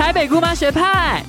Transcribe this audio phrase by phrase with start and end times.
[0.00, 1.22] 台北姑妈学派。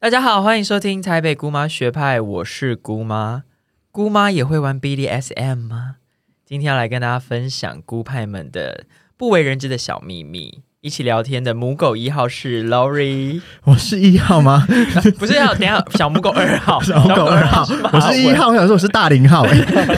[0.00, 3.44] 大家好，欢迎收听台北姑妈学派，我是姑妈。
[3.92, 5.98] 姑妈也会玩 BDSM 吗？
[6.44, 8.86] 今天要来跟大家分享姑派们的
[9.16, 10.64] 不为人知的小秘密。
[10.86, 14.64] 一起聊天的母狗一号是 Lori，我是一号吗？
[15.18, 19.44] 不是要等下小母狗二号，小母狗二号，我是一号，我想说我是大零号。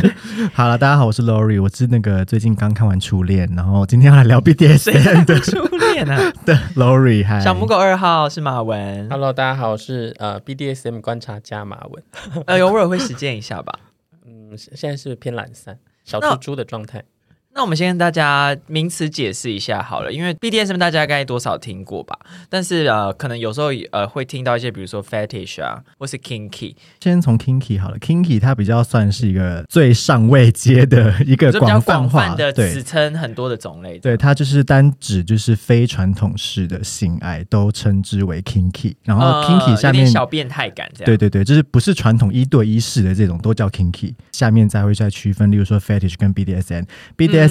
[0.55, 6.33] 好了，大家好，我是 Lori，我是那个最近刚看完初恋，然后今天要来聊 BDSM 的初恋啊。
[6.47, 9.11] 对，Lori，嗨，小母狗二号是马文。
[9.11, 12.03] Hello，大家好，我是呃 BDSM 观察家马文。
[12.47, 13.79] 呃，偶尔会实践一下吧。
[14.25, 15.77] 嗯，现在是偏懒散，
[16.07, 17.05] 小猪猪的状态。
[17.59, 22.17] 那我们先跟大家名词解释一下好了，因为 BDSM 大家该多少听过吧？
[22.49, 26.77] 但是呃，可能有时候呃会听到一些，比如说 fetish 啊，或是 kinky。
[27.01, 33.99] 先从 kinky 好了，kinky 它比较算是一个最上位阶的一个广泛化的词称，很多的种类。
[33.99, 38.95] 对，它就是单指就是非传统式的性爱，都称之为 kinky。
[39.03, 41.07] 然后 kinky 下面小变态感这样。
[41.07, 44.15] 对对对，就是不是传统一对一式的这种都叫 kinky。
[44.31, 46.33] 下面再会再区分，例如说 fetish 跟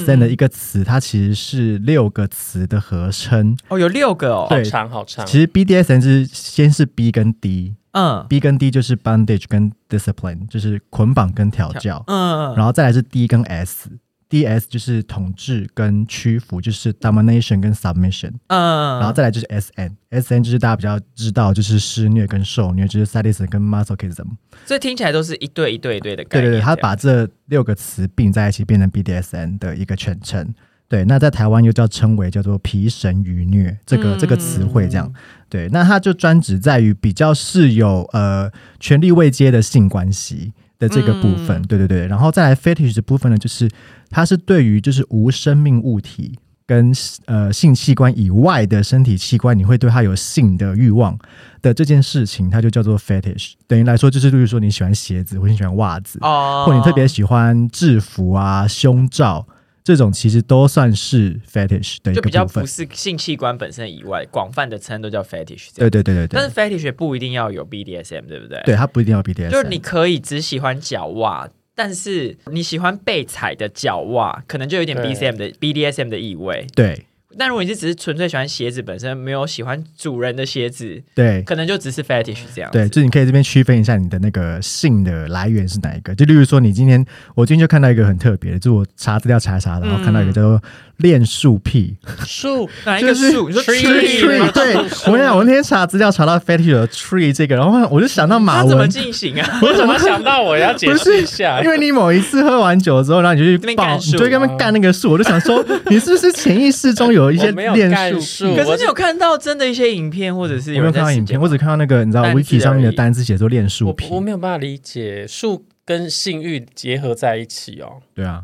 [0.06, 0.20] BDSM，BD。
[0.20, 3.58] 的一个词，它其实是六个词的合称。
[3.70, 5.26] 哦，有六个哦，好长好长。
[5.26, 13.28] 其实 B D S N 是先是 B 跟 D，嗯，B 跟 D 就是 bondage 跟 discipline，就是捆绑跟调教，嗯，然后再来是 D
[13.28, 13.96] 跟 S，D
[14.30, 24.26] S 就是统治跟屈服，就是 domination 跟 submission，嗯，然后再来就是 S N，S N 就是大家比较知道，就是施虐跟受虐，就是 sadism 跟 masochism。
[24.66, 26.52] 所以听起来都是一对一对一对的概念。
[26.52, 30.54] 对对对，他把这六个词并在一起，变成 BDSN 的一个全称。
[30.90, 35.14] 对，那在台湾又叫称为叫做皮神愚虐这个这个词汇，这样。
[35.50, 41.62] 对，那他就专指在于比较是有呃权力未接的性关系的这个部分。
[41.64, 43.70] 对对对，然后再来 fetish 的部分呢，就是
[44.10, 46.38] 它是对于就是无生命物体。
[46.70, 46.92] 跟
[47.28, 51.18] 呃性器官以外的身体器官，你会对它有性的欲望
[51.62, 53.54] 的这件事情，它就叫做 fetish。
[53.68, 59.48] 等于来说，就是例如说你喜欢鞋子，或者你喜欢袜子，哦，或你特别喜欢制服啊、胸罩
[59.88, 62.62] 这种，其实都算是 fetish 的一个部分。
[62.62, 65.70] 不是性器官本身以外，广泛的称都叫 fetish。
[65.76, 66.30] 对对对对对。
[66.30, 68.62] 但是 fetish 不一定要有 BDSM，对不对？
[68.66, 71.50] 对，它不一定要 BDSM，就是你可以只喜欢脚袜。
[71.74, 76.68] 但是你喜欢被踩的脚袜，可能就有点 B C M 的 B D S M 的意味。
[76.76, 77.06] 对。
[77.38, 82.72] 但如果你是只是纯粹喜欢鞋子本身，没有喜欢主人的鞋子，对，可能就只是 fetish 这样。
[82.72, 86.16] 对，就你可以这边区分一下你的那个性的来源是哪一个。
[86.16, 87.06] 就例如说，你今天
[87.36, 90.62] 我今天就看到一个很特别的，就我查资料查查，然后看到一个叫做
[90.98, 93.50] 练树癖树，哪一个树？
[93.50, 94.52] 你说 tree？
[94.52, 94.76] 对，
[95.06, 99.48] 我跟你讲，我那天查资料查到 fetish 的 tree 这个，然后我就想到马文怎么进行啊？
[99.62, 101.62] 我怎么想到我要解释一下？
[101.62, 107.88] 因为你某一次喝完酒之后，然后你就去抱，你就跟他们干那个树，我就想说， 你是不是潜意识中有一些练？
[108.20, 111.40] 树，可是你有看到真的一些影片，或者是有没有看到影片？
[111.40, 118.02] 我只看到那个你知道 wiki 上面的单字写作练树癖，我没有办法理解树跟性欲结合在一起哦。
[118.14, 118.44] 对啊，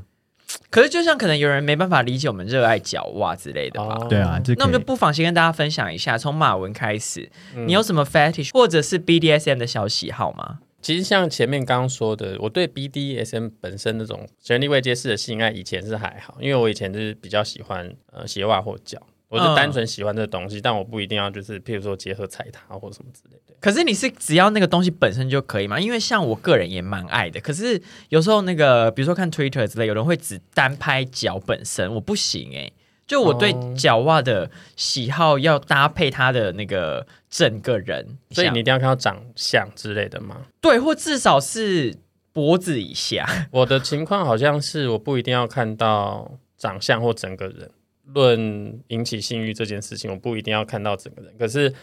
[0.70, 3.96] 可是就像可能有人没办法理解我们热爱脚袜之类的吧？
[4.10, 7.30] 对啊，那我们就不妨先跟大家分享一下，从马文开始，
[7.66, 10.60] 你有什么 fetish 或者是 BDSM 的小喜好吗？
[10.82, 19.02] 其实像前面刚刚说的，我对 BDSM 本身那种权力未接式的性爱以前是还好，因为我以前就是比较喜欢呃鞋袜或脚。
[19.34, 23.56] 我是单纯喜欢这个东西，但我不一定要就是，譬如说结合踩踏或什么之类的。
[23.60, 25.80] 可是你是只要那个东西本身就可以吗？
[25.80, 27.42] 因为像我个人也蛮爱的。
[27.42, 32.72] 可是有时候那个，比如说看 Twitter 之类，有人会只单拍脚本身，我不行哎。
[33.06, 40.38] 就我对脚袜的喜好要搭配它的那个整个人，所以你一定要看到长相之类的吗？
[40.62, 41.96] 对，或至少是
[42.32, 43.28] 脖子以下。
[43.52, 47.70] 我的情况好像是我不一定要看到长相或整个人。
[48.08, 51.34] 论引起性欲这件事情，我不一定要看到整个人。
[51.40, 51.74] 可是，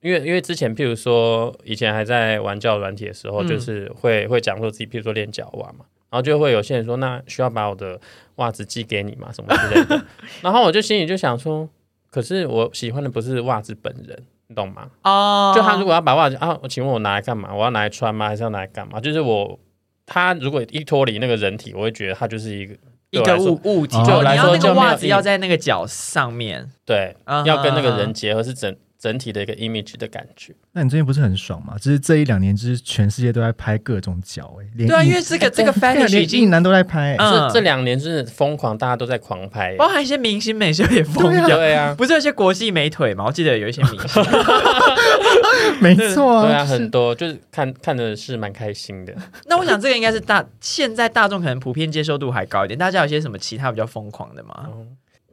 [0.00, 8.00] 因为因为之前，譬如说以前还在玩教软体的时候，就是会会讲说自己，譬如说练脚袜嘛，然后就会有些人说，那需要把我的
[8.36, 10.04] 袜子寄给你嘛，什么之类的。
[10.42, 11.68] 然后我就心里就想说，
[12.10, 14.90] 可是我喜欢的不是袜子本人，你懂吗？
[15.04, 17.54] 哦，就他如果要把袜子啊，请问我拿来干嘛？
[17.54, 18.28] 我要拿来穿吗？
[18.28, 19.00] 还是要拿来干嘛？
[19.00, 19.58] 就是我
[20.04, 22.74] 他如果一脱离那个人体，我会觉得他就是一个。
[23.14, 30.54] 一个物物体，对我来说，那个袜子要在那个脚上面，对，要跟那个人结合，是整整体的一个 image 的感觉。
[30.72, 31.76] 那你最近不是很爽吗？
[31.78, 43.26] 就是这一两年，就是全世界都在拍各种脚，哎，对啊，因为这个这个 fashion 已经男都在拍，嗯这两年是疯狂，大家都在狂拍，包含一些明星美秀也疯掉，对啊， 不是有些国际美腿吗？
[43.26, 44.24] 我记得有一些明星，
[45.82, 49.14] 没错，对啊，很多就是看看的是蛮开心的。
[49.46, 52.78] 那我想这个应该是大现在大众可能普遍接受度还高一点。
[52.78, 54.70] 大家有些什么其他比较疯狂的吗？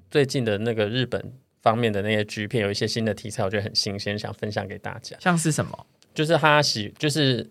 [0.09, 1.31] 最近的那个日本。
[1.61, 5.15] 方面的那些 G 片有一些新的题材，我觉得很新鲜，想分享给大家。
[5.19, 5.85] 像是什么？
[6.13, 7.49] 就是他喜，就是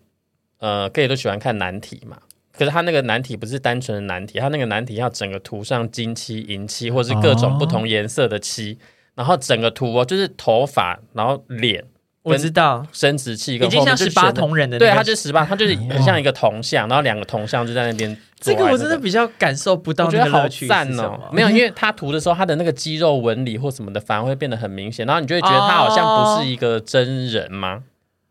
[0.59, 2.19] 呃，gay 都喜欢看难题嘛。
[2.53, 8.77] 可是他那个难题不是单纯的难题，他那个难题要整个涂上金漆、银漆，或是各种不同颜色的漆，
[9.15, 11.85] 然后整个涂哦，就是头发，然后脸。
[12.31, 18.17] 我知道，生殖器已经像十八铜人的，对，他就是十八，他就是很像一个铜像，然后两个铜像就在那边。
[18.41, 21.29] 这个我真的比较感受不到，我觉得好赞哦。
[21.31, 27.83] 没有， 因为他涂的时候，他的那个肌肉纹理或什么的，反而会变得很明显，然后你就会觉得他好像不是一个真人吗？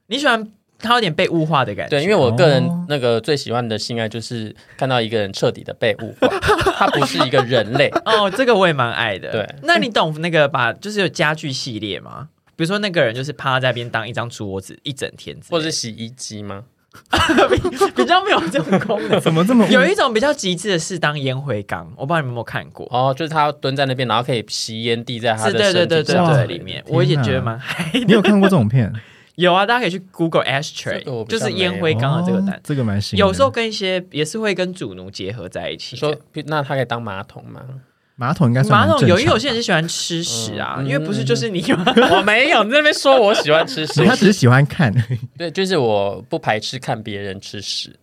[0.08, 1.98] 你喜欢他有点被物化的感觉？
[1.98, 6.28] 对，因为我个人那个最喜欢的性爱就是看到一个人彻底的被物化，
[6.76, 7.88] 他不是一个人类。
[8.04, 9.32] 哦，这个我也蛮爱的。
[9.32, 12.30] 对，那你懂那个把就是有家具系列吗？
[12.60, 16.66] 比如说那个人就是趴在边当一张桌子一整天，或者是洗衣机吗？
[17.96, 27.92] 比较没有这种功能， 怎么这么 有一种比较极致的是当烟灰缸，我不知道你们有没有看过哦，就是他蹲在那边，然后可以吸烟滴在他的对对对对对里面，我也觉得蛮嗨。
[27.94, 28.92] 你有看过这种片？
[29.36, 33.18] 有啊，大家可以去 Google Ashtray，就是烟灰缸的这个单，这个蛮新。
[33.18, 36.14] 有时候跟一些也是会跟主奴结合在一起，说
[36.48, 37.62] 那它可以当马桶吗？
[38.20, 41.86] 马桶应该是马桶有，因为有些人是喜欢吃屎啊，因为不是就是你吗？
[42.12, 44.94] 我没有，你那边说我喜欢吃屎， 他只是喜欢看。
[45.38, 47.98] 对，就是我不排斥看别人吃屎。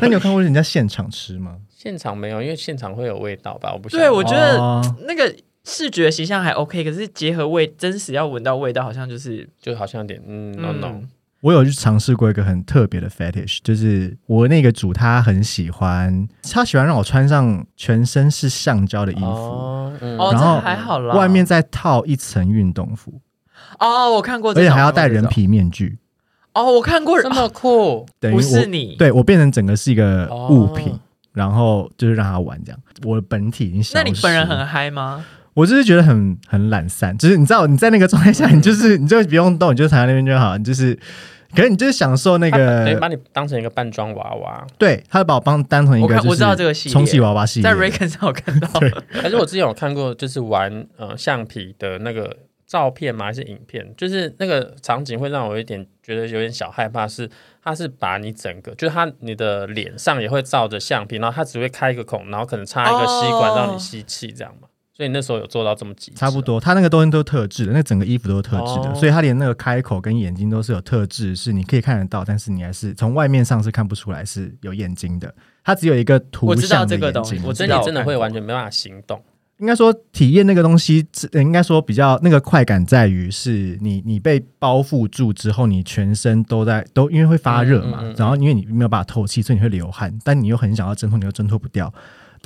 [0.00, 1.56] 那你有看过人家现场吃吗？
[1.76, 3.72] 现场没有，因为现场会有味道吧？
[3.74, 4.58] 我不对，我觉得
[5.06, 5.30] 那个
[5.64, 11.00] 视觉形象还 OK，可是结合味，真实要闻到味道，好像就是就好像有点嗯，no no。
[11.42, 23.20] 我有去尝试过一个很特别的 fetish，就是我那个主他很喜欢，他喜欢让我穿上全身是橡胶的衣服，然后还好啦，外面再套一层运动服。
[23.78, 25.98] 哦，我看过，而且还要戴人皮面具。
[26.54, 30.98] 哦，我看过，这么酷， 不是你，对我变成整个是一个物品，
[31.32, 32.80] 然后就是让他玩这样。
[33.04, 33.92] 我本体已经。
[33.94, 35.22] 那你本人很嗨吗？
[35.56, 40.96] 我就是觉得很很懒散，就是你知道你在那个状态下，你就是你就不用动，你就躺在那边就好，你就是。
[41.54, 48.68] 可是你就是享受那个，把你当成一个扮装娃娃，对，他把我帮当成一个，我知道这个戏充气娃娃系列，在 Raycon 上我看到。
[49.12, 52.36] 还是我之前有看过，就是玩呃橡皮的那个
[52.66, 53.26] 照片吗？
[53.26, 53.94] 还是影片？
[53.96, 57.30] 就是那个场景会让我有点觉得有点小害怕，是
[57.62, 64.68] 他是把你整个，就是他你的脸上也会照着橡皮，然后他只会开一个孔，然后可能插一个吸管让你吸气，这样吗？
[64.96, 66.58] 所以那时候有做到这么极致，差不多。
[66.58, 75.34] 他那个东西都是特制的，那整个衣服都是特制的，所以他连那个开口跟眼睛都是有特制，是你可以看得到，但是你还是从外面上是看不出来是有眼睛的。
[75.62, 79.22] 它只有一个图像的眼睛，我真的真的会完全没办法行动。
[79.58, 91.92] 应该说体验那个东西，应该说比较那个快感在于是你你被包覆住之后，你全身都在都因为会发热嘛，然后因为你没有办法透气，所以你会流汗，但你又很想要挣脱，你又挣脱不掉。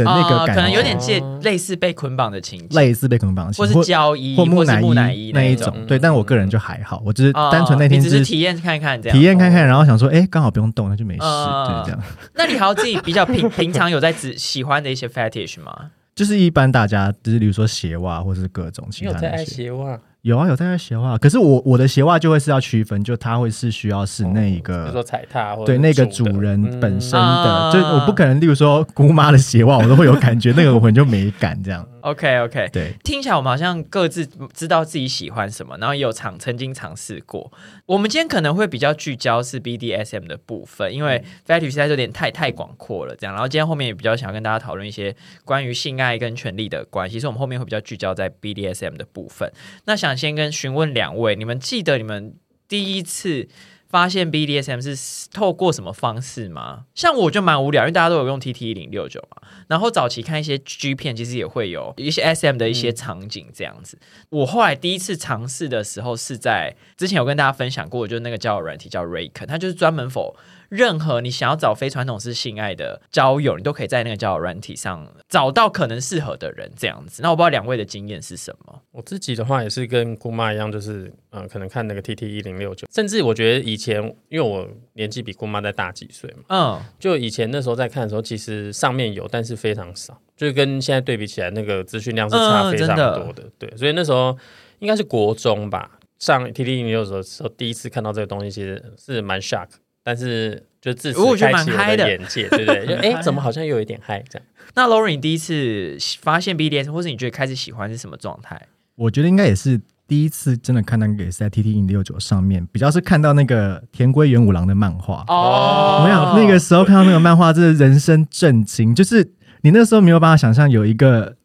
[0.06, 5.75] 的那个感觉，可能有点借类似被捆绑的情节，类似被捆绑的情节，或是胶衣，或木乃伊那一种。
[5.87, 12.00] 对，但我个人就还好，我只是单纯那天只是体验看看这样，体验看看，然后想说，哎，刚好不用动，那就没事，就是这样。
[12.35, 15.91] 那你还有自己比较平 平常有在只喜欢的一些 fetish 吗？
[16.14, 19.99] 就是一般大家就是比如说鞋袜，或是各种其他的鞋袜。
[20.22, 31.87] 有啊，有在鞋袜，可是我我的鞋袜就会是要区分，就它会是需要是那一个，比如说踩踏，对那个主人本身的，就我不可能，例如说姑妈的鞋袜，我都会有感觉，那个我可能就没感这样。
[32.02, 37.52] OK OK，对，听起来我们好像各自知道自己喜欢什么，然后也有尝曾经尝试过。
[37.87, 43.35] 我们今天可能会比较聚焦是 BDSM 的部分，因为 fetish 实在有点太太广阔了，这样。
[43.35, 45.14] 然后今天后面也比较想要跟大家讨论一些
[45.45, 49.52] 关于性爱跟权力的关系，所以我们后面会比较聚焦在 BDSM 的部分。
[49.85, 52.35] 那想先跟询问两位，你们记得你们
[52.69, 53.49] 第一次？
[53.90, 56.85] 发现 BDSM 是透过什么方式吗？
[56.94, 59.42] 像我就蛮无聊，因为大家都有用 TT 一零六九嘛。
[59.66, 63.99] 然后早期看一些 G 片，其实也会有一些 SM 的一些场景这样子。
[64.28, 70.37] 我后来第一次尝试的时候是在之前有跟大家分享过，就是那个交友软体叫 Rake，它就是专门否。
[70.70, 77.20] 任何你想要找非传统式性爱的交友，你都可以在那个交友软体上找到可能适合的人，这样子。
[77.22, 78.80] 那我不知道两位的经验是什么？
[78.92, 93.42] 我自己的话也是跟姑妈一样，就是嗯，可能看那个 T T 一零六九，甚至我觉得以前因为我年纪比姑妈再大几岁嘛，嗯，就以前那时候在看的时候，其实上面有，但是非常少，就是跟现在对比起来，那个资讯量是差非常多的。
[93.58, 94.38] 对，所以那时候
[94.78, 99.66] 应该是国中吧，上 T T 一零六九的时候，第一次看到这个东西，其实是蛮 shock。
[100.02, 102.97] 但是就自此开启我的眼界，对不对？
[103.12, 104.47] 哎，怎么好像又有一点嗨这样？
[104.75, 108.61] 那 Lauren 第一次发现 BDS，或是你觉得开始喜欢是什么状态？
[108.97, 116.02] 我觉得应该也是第一次真的看到给在 T T 零六九上面，比较是看到那个田归元五郎的漫画哦。
[116.04, 121.37] 没有那个时候看到那个漫画，真的人生震惊，就是你那时候没有办法想象有一个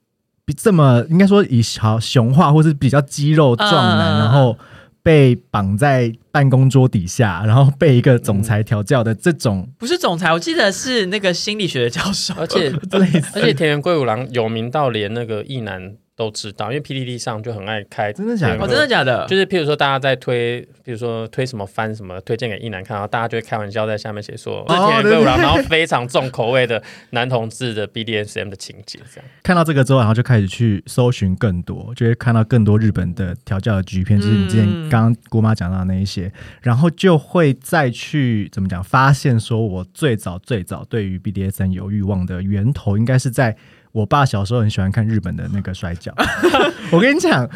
[0.45, 4.57] 比这么应该说以好雄化或是比较肌肉壮男，嗯然后
[5.05, 12.73] 被绑在办公桌底下，然后被一个总裁调教的这种，不是总裁，我记得是那个心理学的教授，而且
[13.35, 19.25] 而且田园贵五郎有名到连那个一男都知道，因为 PDD 上就很爱开真的假的哦，真的假的？
[19.27, 29.29] 就是譬如说大家在推，比如说推什么番什么，推荐给一男看，然后大家就会开玩笑在下面写说，哦是田然后非常重口味的男同志的 BDSM 的情节，这样。
[29.43, 36.31] 看到这个之后，然后就开始去搜寻更多，就会看到更多日本的调教的 G 片，就是你之前嗯刚刚姑妈讲到的那一些，
[36.61, 43.57] 然后就会再去怎么讲，发现说我最早最早对于 BDSM 有欲望的源头，应该是在
[43.95, 46.13] 我爸小时候很喜欢看日本的那个摔跤。
[46.91, 47.49] 我跟你讲，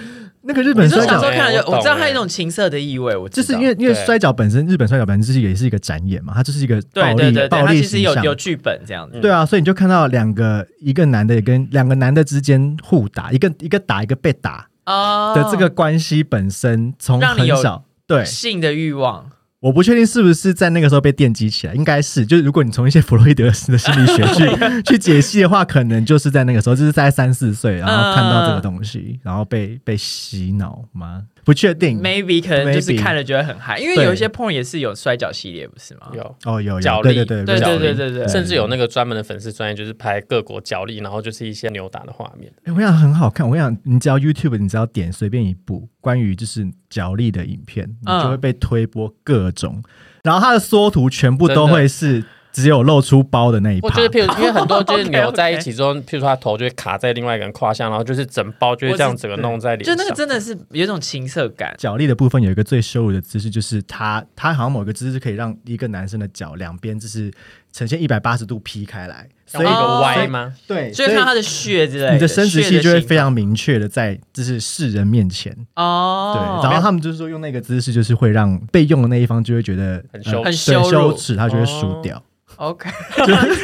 [0.43, 8.15] 那个日本摔跤小时候看了，我知道它有欸一种情色的意味，我知道就是因为因为摔跤本身，日本摔跤本身就是也是一个展演嘛，它就是一个暴力对对对对，暴力其实形象。
[8.23, 9.19] 有有剧本这样子。
[9.19, 19.29] 对啊，所以你就看到两个一个男的也跟两个男的之间互打，一个一个打一个被打哦的这个关系本身，从让你有很小对，性的欲望，
[19.61, 22.25] 我不确定是不是在那个时候被电击起来，应该是。
[22.25, 31.23] 就是如果你从一些弗洛伊德的心理学去 去解析的话，可能就是在那个时候，就是在三四岁，然后看到这个东西，然后被被洗脑吗？
[31.43, 32.01] 不确定。
[32.01, 36.11] maybe 可能就是看了觉得很嗨，因为有一些 porn 也是有摔跤系列，不是吗？
[36.13, 36.81] 有，哦，有有。
[36.81, 37.13] 角力。
[37.13, 42.51] 对对对对对对对对，甚至有那个专门的粉丝专业，就是拍各国脚力，然后就是一些扭打的画面。
[42.65, 43.47] 哎、我想很好看。
[43.49, 49.81] 我想你只要 YouTube，你只要点随便一部关于就是脚力的影片，你嗯就会被推播各种，
[50.23, 54.07] 然后它的缩图全部都会是只有露出包的那一趴我觉。
[54.07, 59.95] 得，譬如因为 很多就是 扭在一起之后，譬如说他头就会卡在另外一个人胯下，然后就是整包就会这样整个弄在脸上。
[59.95, 61.73] 就那个真的是有一种情色感。
[61.77, 67.31] 脚力的部分有一个最羞辱的姿势，就是他他好像某个姿势可以让一个男生的脚两边就是
[67.71, 70.53] 呈现一百八十度劈开来，所以用一个哦歪吗？
[70.67, 82.21] 对，所以看到他的血之类的，你的生殖器就会非常明确的在就是世人面前，哦，对，然后他们就是说用那个姿势，就是会让被用的那一方就会觉得很羞呃很羞耻，他就会输掉。
[82.59, 82.89] OK，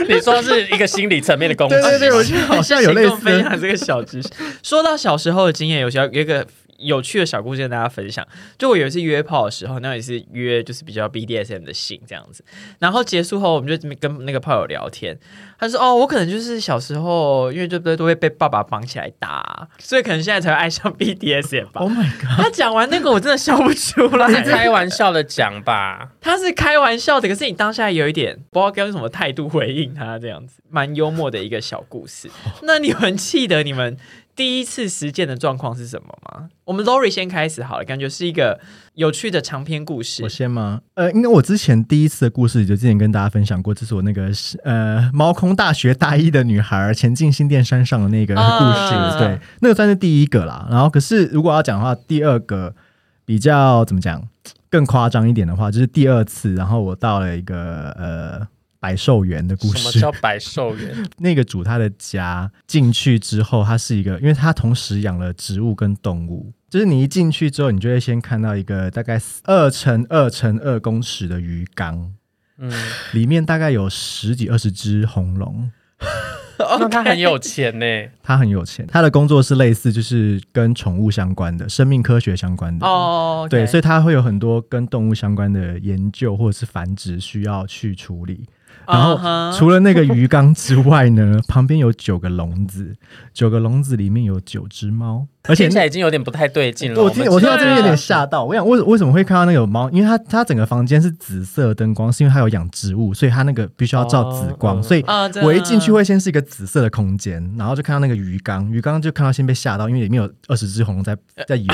[0.07, 3.15] 你说是一个心理层面的攻击，对对对，我觉得好像有类似。
[3.17, 4.29] 分享这个小知识。
[4.63, 8.25] 说到小时候的经验，有些有一个有趣的小故事跟大家分享。
[8.57, 12.43] 就我有一次约炮的时候，那也是约就是比较 BDSM 的性这样子。
[12.79, 15.17] 然后结束后，我们就跟那个炮友聊天，
[15.59, 21.81] 他说：“哦，我可能就是小时候因为就都都会被爸爸绑起来打，所以可能现在才会爱上 BDSM 吧。
[21.81, 22.37] Oh my god！
[22.37, 24.43] 他讲完那个，我真的笑不出来。
[24.43, 26.09] 开玩笑的讲吧？
[26.21, 32.29] 他是开玩笑的，可是你当下有一点不知道该用什么态度回应他，这样子蛮幽默的一个小故事。
[32.63, 33.97] 那你们记得你们
[34.35, 36.49] 第一次实践的状况是什么吗？
[36.65, 38.59] 我们 Lori 先开始好了，感觉是一个
[38.95, 40.27] 有趣的长篇故事我。
[40.29, 40.81] 先吗？
[40.95, 44.29] 呃，因为我之前第一次的故事就之前跟大家分享过，这是我那个
[44.65, 50.67] 呃猫空大学大一的女孩前进新店山上的那个故事，啊对，那个算是第一个啦。
[50.69, 52.75] 然后可是如果要讲的话，第二个
[53.23, 54.21] 比较怎么讲
[54.69, 58.47] 更夸张一点的话，就是第二次，然后我到了一个呃。
[58.85, 60.95] 百寿园的故事，什么叫百寿园？
[61.17, 72.13] 那个主他的家进去之后，它是一个，因为他同时养了植物跟动物，就是你一进去之后，你就会先看到一个大概二乘二乘二公尺的鱼缸，
[72.59, 72.71] 嗯，
[73.13, 75.71] 里面大概有十几二十只红龙。
[76.57, 77.85] 那他很有钱呢。
[78.21, 82.85] 他很有钱，他的工作是类似就是跟宠物相关的、生命科学相关的。
[82.85, 88.45] 哦，对，所以以他会有很多跟动物相关的研究或者是繁殖需要去处理。
[88.87, 92.95] 然后除了那个鱼缸之外呢， 旁边有九个笼子，
[93.33, 97.01] 九个笼子里面有九只猫， 而且听起来已经有点不太对劲了。
[97.01, 98.43] 我听我听到这边有点吓到。
[98.43, 99.89] 我想为为什么会看到那个有猫？
[99.91, 105.03] 因为它它整个房间是紫色灯光，是因为它有养植物，所以它那个必须要照紫光，哦所以
[105.43, 111.15] 我一进去会先是一个紫色的空间，然后就看到那个鱼缸，鱼缸就看到先被吓到，因为里面有二十只红龙在
[111.47, 111.73] 在游，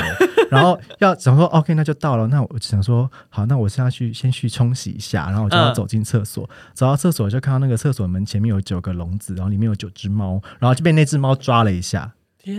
[0.50, 12.12] 然后要想说 OK 那就到了，那我想说好，那我现在去先去冲洗一下，然后我就要嗯走进厕所，走到厕所就看到那个厕所门前面有九个笼子，然后里面有九只猫，然后就被那只猫抓了一下，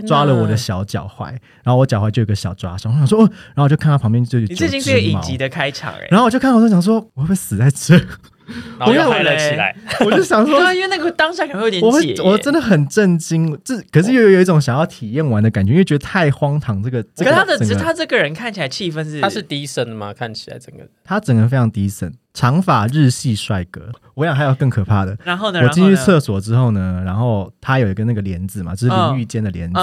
[0.06, 1.26] 抓了我的小脚踝，
[1.62, 6.08] 然后我脚踝就有个小抓伤，我想说，哦，然后我就看到旁边就有你这已经九只猫是个影集的开场哎。
[6.10, 7.98] 然后我就看到我就想说，我会不会死在这？
[8.78, 9.76] 然后又嗨了起来。
[10.04, 16.82] 我就想说对，啊，因为那个当下可能会有点我会解，我真的很震惊，这可是又有一种想要体验完的感觉，因为觉得太荒唐。
[16.82, 20.12] 这个，这个可是他的，他这个人看起来气氛是，他是低声的吗？
[20.12, 23.90] 看起来整个他整个非常 decent，长发日系帅哥。
[24.14, 29.80] 我想还有更可怕的，然后呢，我进去厕所之后呢，然后他有一个那个帘子嘛，就是淋浴间的帘子，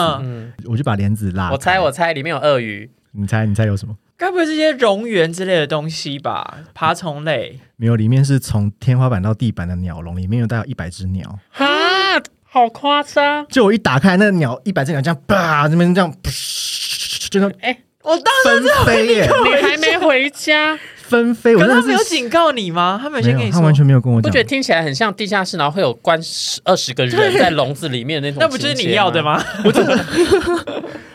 [0.65, 1.51] 我就把帘子拉。
[1.51, 3.95] 我猜我猜里面有鳄鱼，你猜你猜有什么？
[4.21, 6.59] 该不会是一些蝾螈之类的东西吧？
[6.75, 11.39] 爬虫类，没有，里面是从天花板到地板的鸟笼，里面有大概一百只鸟。
[11.49, 11.65] 哈，
[12.43, 13.47] 好夸张！
[13.47, 20.77] 就我一打开，那个鸟一百只鸟这样叭，那边这样，噗就那哎，我当纷飞耶，你还没回家，
[21.11, 21.55] 纷飞。
[21.55, 22.97] 我可是他没有警告你吗？
[23.01, 24.41] 他没有先跟，你说，他完全没有跟我讲不觉。
[24.41, 28.41] 得听起来很像地下室，然后会有关十二十个人在笼子里面的那种？
[28.41, 29.21] 那不就是你要的？
[29.21, 29.43] 吗？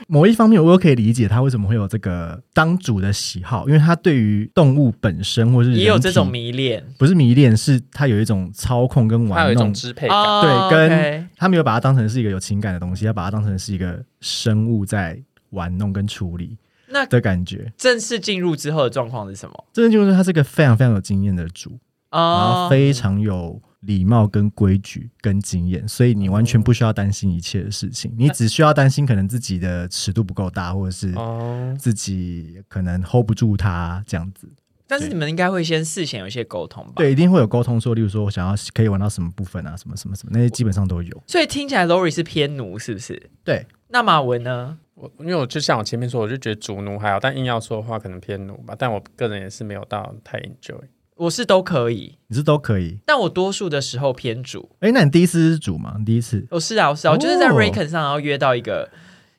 [0.08, 9.74] 某一方面，我又可以理解他为什么会有这个当主的喜好，因为他对于动物本身或是也有这种迷恋不是迷恋，是他有一种操控跟玩它有一种弄。
[9.74, 10.16] 支配感。
[10.16, 15.18] 哦对，跟他没有把它当成是一个有情感的东西，他把它当成是一个生物在
[15.50, 16.56] 玩弄跟处理
[16.88, 17.72] 那的感觉。
[17.76, 19.64] 正式进入之后的状况是什么？
[19.72, 21.70] 真的就是他是个非常非常有经验的主，
[22.10, 34.48] 然后哦，非常有礼貌、跟规矩、跟经验，所以你完全不需要担心一切的事情，你只需要担心可能自己的尺度不够大，或者是哦，自己可能 hold 不住他这样子。
[34.88, 36.92] 但是你们应该会先事前有一些沟通吧？
[36.94, 41.22] 对，一定会有沟通说，例如说我想要可以玩到什么部分啊，什么什么什么，那些基本上都有。
[41.26, 43.30] 所以听起来 Lori 是偏奴，是不是？
[43.42, 44.78] 对，那马文呢？
[44.96, 48.74] 我因为我就像我前面说，我就觉得主奴还好，但硬要说的话，可能偏奴吧。
[48.76, 50.80] 但我个人也是没有到太 enjoy。
[51.16, 52.98] 我是都可以，你是都可以。
[53.06, 54.70] 但我多数的时候偏主。
[54.80, 55.96] 哎，那你第一次是主吗？
[55.98, 56.46] 你第一次？
[56.50, 58.90] 我是啊，我是啊，我就是在哦 Raycon 上，然后约到一个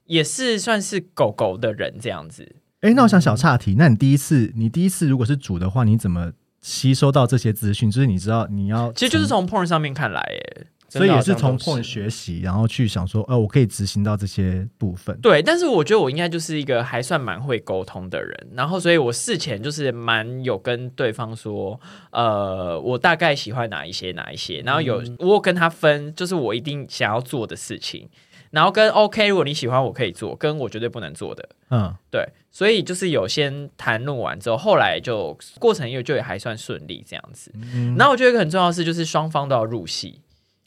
[0.05, 2.55] 也是算是狗狗的人这样子。
[2.81, 7.89] 哎，那我想小岔题，那你第一次，你第一次如果是主的话，你怎么吸收到这些资讯？
[7.89, 10.67] 就是你知道你要，其实就是从 porn 上面看来，耶。
[10.89, 15.19] 所以也是从真的好像都 point 学习，然后去想说，呃，我可以执行到这些部分。
[15.21, 21.79] 对，但是我觉得我应该就是一个还算蛮会沟通的人，然后所以我事前就是蛮有跟对方说，
[22.11, 28.07] 呃，我大概喜欢哪一些哪一些，然后有、我跟他分，就是我一定想要做的事情，
[28.51, 37.51] 然后跟 OK，如果你喜欢我可以做，跟我绝对不能做的，嗯，对，所以就是有先谈论完之后，后来就过程又就也还算顺利这样子。
[37.97, 40.21] 然后我觉得一个很重要的是，就是双方都要入戏。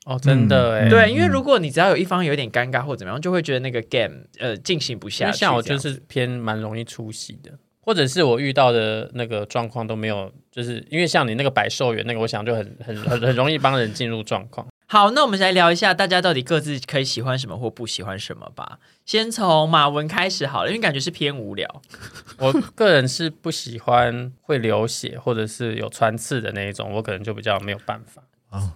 [0.06, 5.38] 哦，真的哎、嗯对，因为如果你只要有一方有点尴尬或怎么样，就会觉得那个 game 呃进行不下去。
[5.38, 14.66] 像我就是偏蛮容易出戏的，或者是我遇到的那个状况都没有，就是因为像你那个百兽园那个，我想就很很很很容易帮人进入状况。
[14.88, 18.80] 好，那我们来聊一下大家到底各自可以喜欢什么或不喜欢什么吧。
[19.04, 21.82] 先从马文开始好了，因为感觉是偏无聊。
[22.38, 28.20] 我个人是不喜欢会流血或者是有穿刺的那一种，我可能就比较没有办法，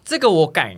[0.05, 0.77] 这个我敢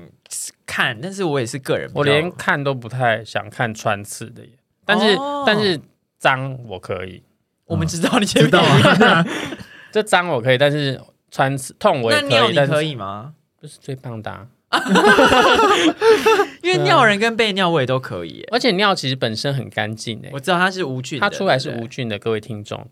[0.67, 4.51] 看，但是我也是个人，我连看都不太想看穿刺的耶。
[4.85, 5.81] 但是、哦但是
[6.19, 7.23] 脏我可以，
[7.67, 9.25] 我们知道你知道啊，
[9.93, 11.01] 这脏我可以，但是
[11.31, 13.35] 穿刺痛我也可以，那尿你但是可以吗？
[13.61, 14.47] 不是最棒的、啊。
[16.63, 18.49] 因为尿人跟被尿我也都可以耶。
[18.51, 22.87] 而且尿其实本身很干净诶，我知道它是无菌的，它出来是无菌的，各位听众，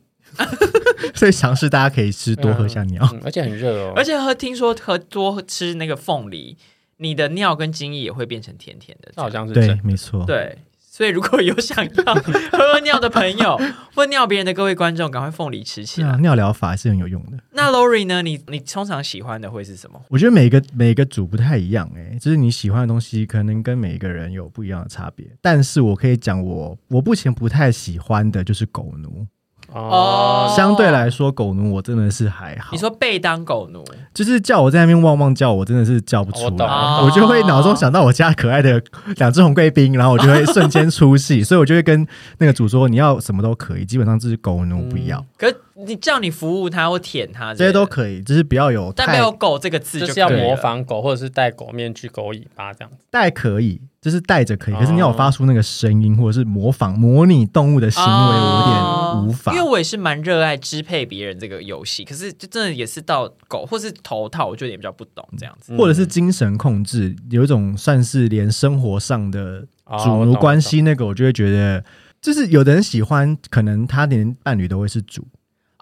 [1.15, 3.07] 所以尝试大家可以吃多喝下尿。
[3.13, 6.57] 嗯而且很热哦，而且喝听说喝多吃那个凤梨，
[6.99, 9.13] 你的尿跟精液也会变成甜甜的。
[9.15, 10.25] 这好像是对，没错。
[10.27, 12.15] 对，所以如果有想要
[12.53, 13.61] 喝尿的朋友
[13.95, 16.17] 或尿别人的各位观众，赶快凤梨吃起来。
[16.19, 17.39] 尿疗法还是很有用的。
[17.53, 18.23] 那 Lori 呢？
[18.23, 20.01] 你你通常喜欢的会是什么？
[20.09, 25.27] 我觉得每个每个组不太一样、欸，就是你喜欢的东西可能跟每一个人有不一样的差别。
[25.43, 29.27] 但是我可以讲我我目前不太喜欢的就是狗奴，
[29.75, 30.53] 哦。
[30.57, 32.71] 相对来说狗奴我真的是还好。
[32.73, 38.83] 你说被当狗奴，就是叫我在那边汪汪叫，我真的是叫不出来，哦我就会脑中想到我家可爱的
[39.17, 42.07] 两只红贵宾，然后我就会瞬间出戏，所以我就会跟
[42.39, 50.57] 那个主说你要什么都可以，基本上这是狗奴不要，可是你叫你服务它或舔它，这些都可以，只是不要有太但没有“狗”这个字就就是可以了要模。
[50.57, 52.97] 仿狗，或者是戴狗面具、狗尾巴这样子。
[53.11, 59.65] 带可以，就是带着可以，哦可是你要有发出那个声音或者是模仿模拟动物的行为，我有点无法哦因为。
[59.75, 65.77] 我也是蛮热爱支配别人这个游戏，可是就真的也是到狗或是头套，我就有点比较不懂这样子。
[65.77, 71.85] 或者是精神控制，有一种算是连生活上的哦主奴关系，那个我就会觉得，
[72.23, 75.27] 就是有的人喜欢，可能他连伴侣都会是主，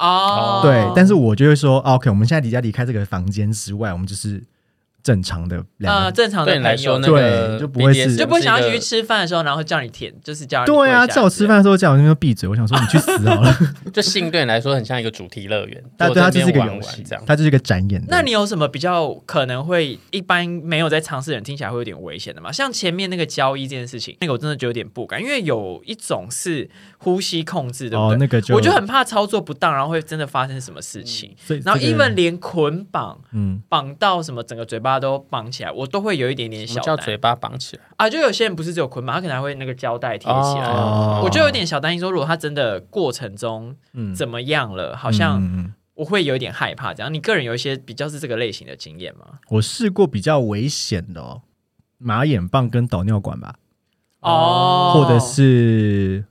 [0.02, 4.42] 哦，对，但是我就会说、OK，我们现在离家离开这个房间之外，我们就是
[5.02, 13.50] 正常的两呃，正常的对你来说，那个对就不会是 BDSM 就不会想要一去是吃饭的时候，然后叫你舔，就是叫你对啊，跪下叫我吃饭的时候叫我那边闭嘴，我想说你去死好了。
[13.82, 17.24] 一 个就性对你来说很像一个主题乐园，但 就对它就是一个游戏玩这样，。
[17.26, 18.06] 它就是一个展演的。
[18.10, 22.52] 那你有什么比较可能会一般没有在尝试的人听起来会有点危险的吗？
[22.52, 28.18] 像前面那个交易这件事情，那个我真的就有点不敢，因为有一种是呼吸控制，对不哦，对？
[28.18, 31.34] 那个就我就很怕操作不当，然后会真的发生什么事情。
[31.36, 37.82] 所以然后这个 even 连捆绑嗯，绑到什么整个嘴巴都绑起来，我都会有一点点小担叫嘴巴绑起来？
[37.96, 38.08] 啊。
[38.10, 40.66] 就有些人不是只有捆绑，他可能还会那个胶带贴起来。
[40.66, 46.94] 哦我就有点小担心，说如果他真的过程中嗯怎么样了，好像嗯嗯嗯我会有一点害怕。
[46.94, 49.38] 这样，你个人有一些比较是这个类型的经验吗？
[49.50, 51.42] 我试过比较危险的哦。
[51.98, 53.54] 马眼棒跟导尿管吧，
[54.20, 56.24] 哦，或者是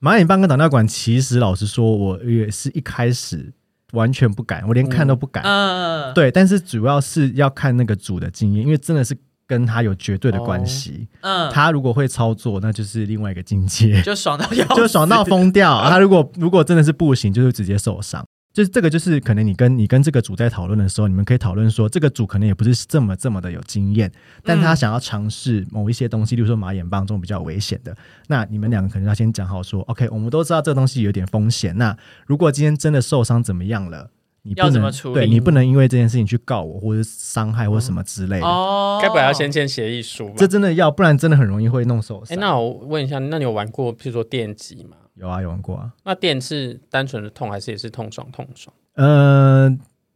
[0.00, 0.88] 马眼棒跟导尿管。
[0.88, 3.52] 其实老实说，我也是一开始
[3.92, 5.42] 完全不敢，我连看都不敢。
[5.42, 11.08] 嗯，对，但是主要是要看那个主的经验，因为真的是跟他有绝对的关系。
[11.20, 15.88] 嗯，他如果会操作，那就是另外一个境界，就爽到要，就爽到疯掉。
[15.88, 18.24] 他如果如果真的是不行，就是直接受伤。
[18.52, 24.12] 就是这个，就是可能你跟你跟这个组在讨论的时候，你们可以讨论说，这个组可能也不是这么这么的有经验，
[24.44, 27.96] 但他想要尝试某一些东西，例如说马眼棒这种比较危险的，
[28.28, 34.10] 那你们两个可能要先讲好说，OK，我们都知道这个东西有点风险，那如果今天真的受伤怎么样了，
[34.42, 40.34] 你不要怎么能处理对你不能因为这件事情去告我，或者是伤害或什么之类的，哦，该不会要先签协议书吧？
[40.36, 42.40] 这真的要，不然真的很容易会弄受哎、伤。
[42.40, 44.96] 那我问一下，那你有玩过，譬如说电击吗？
[45.22, 48.74] 有啊，有玩过啊，那电是单纯的痛，还是也是痛爽痛爽？
[48.96, 49.70] 呃，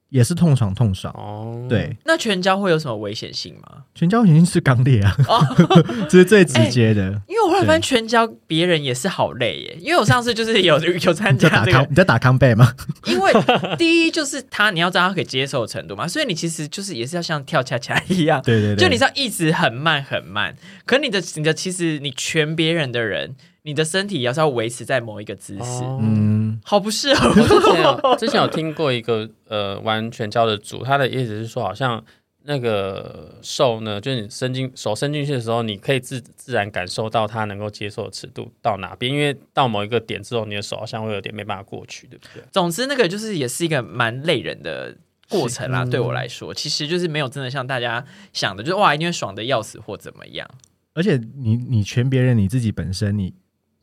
[0.09, 1.15] 也是痛爽痛爽。
[1.17, 3.85] 哦，，对，那全交会有什么危险性吗？
[3.95, 5.17] 全交型是刚烈啊，
[6.11, 7.05] 这是最直接的。
[7.29, 12.75] 因为我后来发现全交别人也是好累耶，因为我上次就是有 有参你在打康，加这个，你在打康贝吗？
[13.07, 13.33] 因为
[13.79, 32.01] 第一就是他你要知道他可以接受的程度嘛，所以你其实就是也是要像跳恰恰一样，对对对，就你是要一直很慢很慢，可你的你的其实你全别人的人，你的身体也是要维持在某一个姿势，哦、嗯，好不适合我之前有 之前有听过一个呃玩全交的组，他的意思是说，好像
[32.45, 42.45] 那个手呢，就是你伸进手伸进去的时候，你可以自自然感受到它能够接受的尺度到哪边，因为到某一个点之后，你的手好像会有点没办法过去，对不对？
[42.53, 44.97] 总之，那个就是也是一个蛮累人的
[45.29, 45.85] 过程啦。
[45.85, 50.49] 对我来说，其实就是没有真的像大家想的，就是哇，一定会爽的要死或怎么样。
[50.95, 53.35] 而且你你全别人，你自己本身，你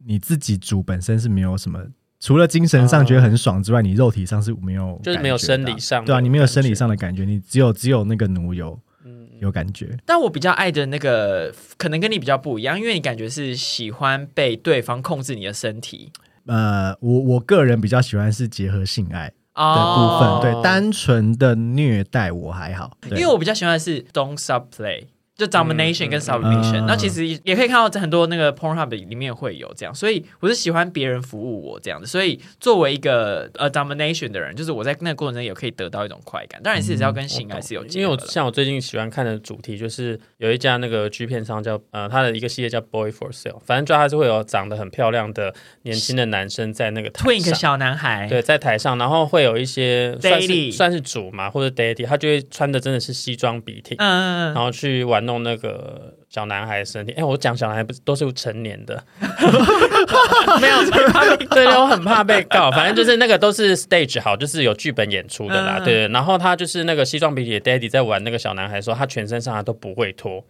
[0.06, 1.80] 你自己主本身是没有什么，
[2.20, 5.78] 除了精神上觉得很爽之外，你肉体上是没有，就是没有生理。
[5.80, 9.98] 上的对啊，你没有生理上的感觉，你只有只有那个奴有嗯有感觉。
[10.06, 16.12] 但我比较爱的那个，可能跟你比较不一样，因为你感觉是喜欢被对方控制你的身体
[16.46, 25.06] 呃，我我个人比较喜欢是结合性爱的部哦分，对，单纯的虐待我还好，因为我比较喜欢的是 don't subplay。
[25.38, 26.86] 就 domination 嗯跟 submission，、嗯。
[26.86, 38.17] 那其实也可以看到很多那个 Pornhub 里面会有这样，所以我是喜欢别人服务我这样子，所以作为一个呃 domination 的人，就是我在那个过程中也可以得到一种快感，当然是只要跟性爱是有因为我。
[38.28, 47.56] 像我最近喜欢看的主题，就是有一家那个 G 片商叫呃，他的一个系列叫 Boy for Sale，反正就它是会有长得很漂亮的年轻的男生在那个台 Twink 上。
[47.56, 54.54] 小男孩，对，在台上，然后会有一些算 Daily 是算是主嘛，或者 daddy，他就会穿的真的是西装笔挺，嗯，嗯嗯。
[54.54, 57.12] 然后去玩弄那个小男孩身体。
[57.14, 59.28] 哎，我讲小男孩不是都是成年的，嗯，
[60.62, 62.70] 没有，对 对，我很怕被告。
[62.72, 65.78] 反正就是那个都是 stage 好，就是有剧本演出的啦。
[65.80, 70.44] 嗯对，然后他就是那个西装笔挺的 daddy 在玩那个小男孩的时候，他全身上下都不会脱，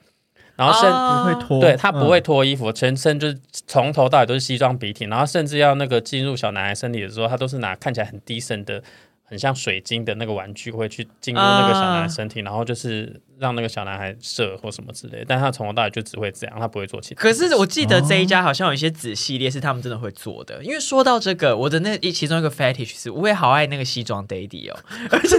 [0.55, 8.81] 然后甚、哦不会脱，对他不会嗯脱衣服，全身就是从头到尾都是西装笔挺，然后甚至要那个进入小男孩身体的时候，他都是拿看起来很低深的。
[9.25, 17.21] 很像水晶的那个玩具会去进入那个小男孩身体，然后就是让那个小男孩射或什么之类的，但他从头到尾就只会这样，他不会做其他。
[17.21, 24.77] 可是我记得这一家好像有一些子系列是他们真的会做的，因为说到这个，我的那一其中一个 fetish 是，我也好爱那个西装 daddy 哦，
[25.09, 25.37] 而且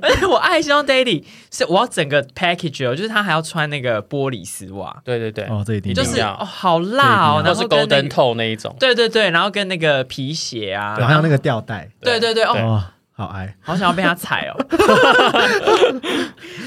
[0.00, 6.34] 而 且我爱西装 daddy 是我要整个 package 哦，就是他还要穿那个玻璃丝袜，对对对，哦，这一定就是要。
[6.34, 7.54] 哦好辣哦，这一定要。
[7.54, 8.74] 或是 golden 个透那一种。
[8.80, 14.56] 对对对，然后跟那个皮鞋啊，然后还有那个吊带，对对对哦，好矮，好想要被他踩哦。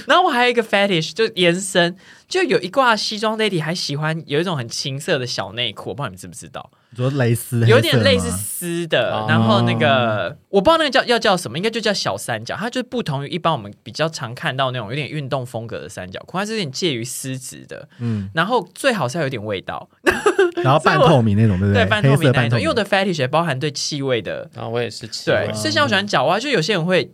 [0.08, 1.96] 然后我还有一个 fetish，就延伸，
[2.28, 19.90] 就有一挂西装 lady 还喜欢有一种很青涩的小内裤，我不知道你们知不知道，你说蕾丝，有点类似丝的哦，然后那个我不知道那个叫要叫什么，应该就叫小三角，它就是不同于一般我们比较常看到那种有点运动风格的三角裤，它是有点介于丝质的，嗯，然后最好是要有点味道，
[20.64, 21.90] 然后半透明那种，对不对，对？
[21.90, 25.48] 半透明那一种，因为我的 fetish 也包含对气味的，然后我也是气味。
[25.48, 27.12] 对，所以像我喜欢脚袜，就有些人会。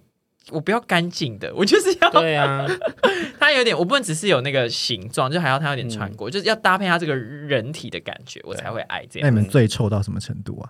[0.51, 2.65] 我不要干净的，我就是要对啊，
[3.39, 9.27] 它有点，我不能只是有那个形状，就还要它有点穿过，就是要搭配它这个人体的感觉，我才会爱这样。
[9.27, 10.69] 那你们最臭到什么程度啊？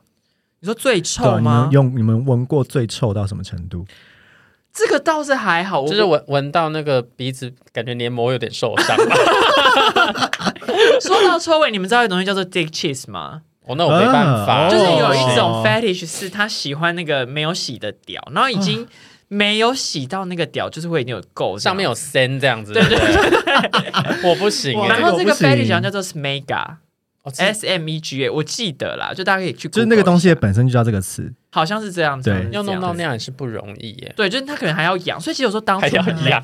[0.61, 1.71] 你说最对啊你臭吗们？
[1.71, 3.85] 用你们闻过最臭到什么程度？
[4.73, 8.97] 这个倒是还好，就是闻闻到那个鼻子，感觉黏膜有点受伤。
[11.01, 13.41] 说到臭味，你们知道有东西叫做 dick cheese 吗？
[13.67, 18.85] 哦，那我没办法，哦就是有一种哦 fetish 是他喜欢那个没有洗的屌，然后已经
[19.27, 22.73] 没有洗到那个屌，就是会已经有垢，上面有森这样子。
[22.73, 24.87] 对对对， 我不行欸。
[24.87, 26.75] 然后这个这个我不行 fetish 好像叫做 smega，
[27.25, 32.47] 哦 S M E G A，我记得啦，就大家可以去就是那个东西本身就叫这个词，好像是这样子，对。
[32.51, 36.43] 要弄到那样也是不容易耶，对，就是他可能还要养，所以其实有时候当还初很累要养。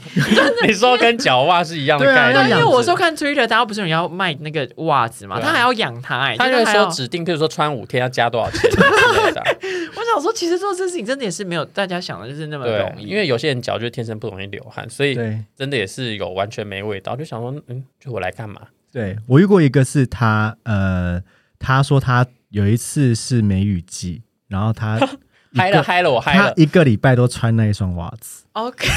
[0.67, 9.39] 你说跟脚袜是一样的概念，对，因为我说看 Twitter，大家不是有人要卖那个袜子嘛，他还要养它、欸，他就说指定，譬如说穿五天要加多少钱之类的。
[9.39, 9.45] 啊。
[9.95, 15.37] 我想说，其实做这事情真的也是没有大家想的就是那么对容，易，因为有些人脚就天生不容易流汗，所以对。
[15.55, 18.61] 真的也是有完全没味道，就想说，嗯，就我来干嘛？
[18.91, 21.21] 对，我遇过一个是他呃，
[21.57, 24.99] 他说他有一次是梅雨季，然后他
[25.55, 28.43] 嗨了嗨了，我嗨了，他一个礼拜都穿那一双袜子。
[28.53, 28.87] OK，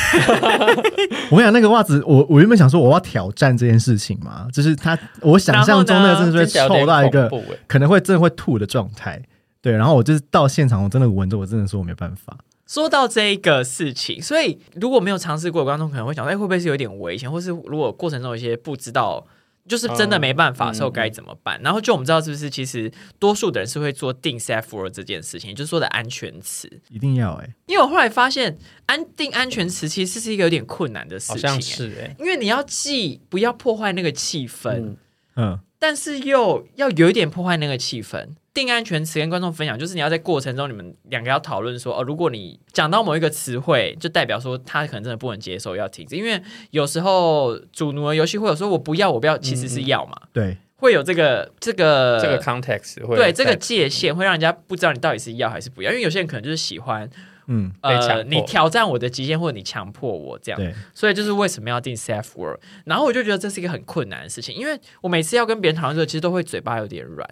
[1.30, 7.58] 我跟你讲，那个袜子，我我原本想说我要挑战这件事情嘛，就是他，我想象中那个真的是会听起来有点臭到一个恐怖哎。
[7.68, 9.22] 可能会真的会吐的状态。
[9.60, 12.36] 对，然后我就是到现场，我真的闻着，我真的说我没办法。
[12.66, 19.26] 说到这一个事情，所以如果没有尝试过的观众可能会想，哎、会不会是有点危险，或是如果过程中有一些不知道，
[19.66, 21.60] 就是真的没办法的时候嗯该怎么办？
[21.62, 26.70] 然后就我们知道，是不是其实多数的人是会做定 safe word 这件事情，也就是说的安全词。
[26.90, 34.96] 一定要哎、因为我后来发现，安定安全词其实是一个有点困难的事情、好像哎是哎，因为你要记不要破坏那个气氛，嗯，
[35.36, 38.26] 嗯，但是又要有一点破坏那个气氛。
[38.54, 46.16] 定安全词跟观众分享，就是你要在过程中，你们两个要讨论说，哦，如果你讲到某一个词汇，就代表说他可能真的不能接受，要停止。
[46.16, 55.90] 因为有时候主奴的游戏会有说我不要，我不要，其实是要嘛，对，会有这个这个这个 context 会对这个界限，会让人家不知道你到底是要还是不要。
[55.90, 57.10] 因为有些人可能就是喜欢
[57.46, 60.60] 嗯，呃，你挑战我的极限，或者你强迫我这样。
[60.60, 67.28] 对，所以就是为什么要定 safe word，然后我就觉得这是一个很困难的事情，因为我每次要跟别人讨论的时候，其实都会嘴巴有点软，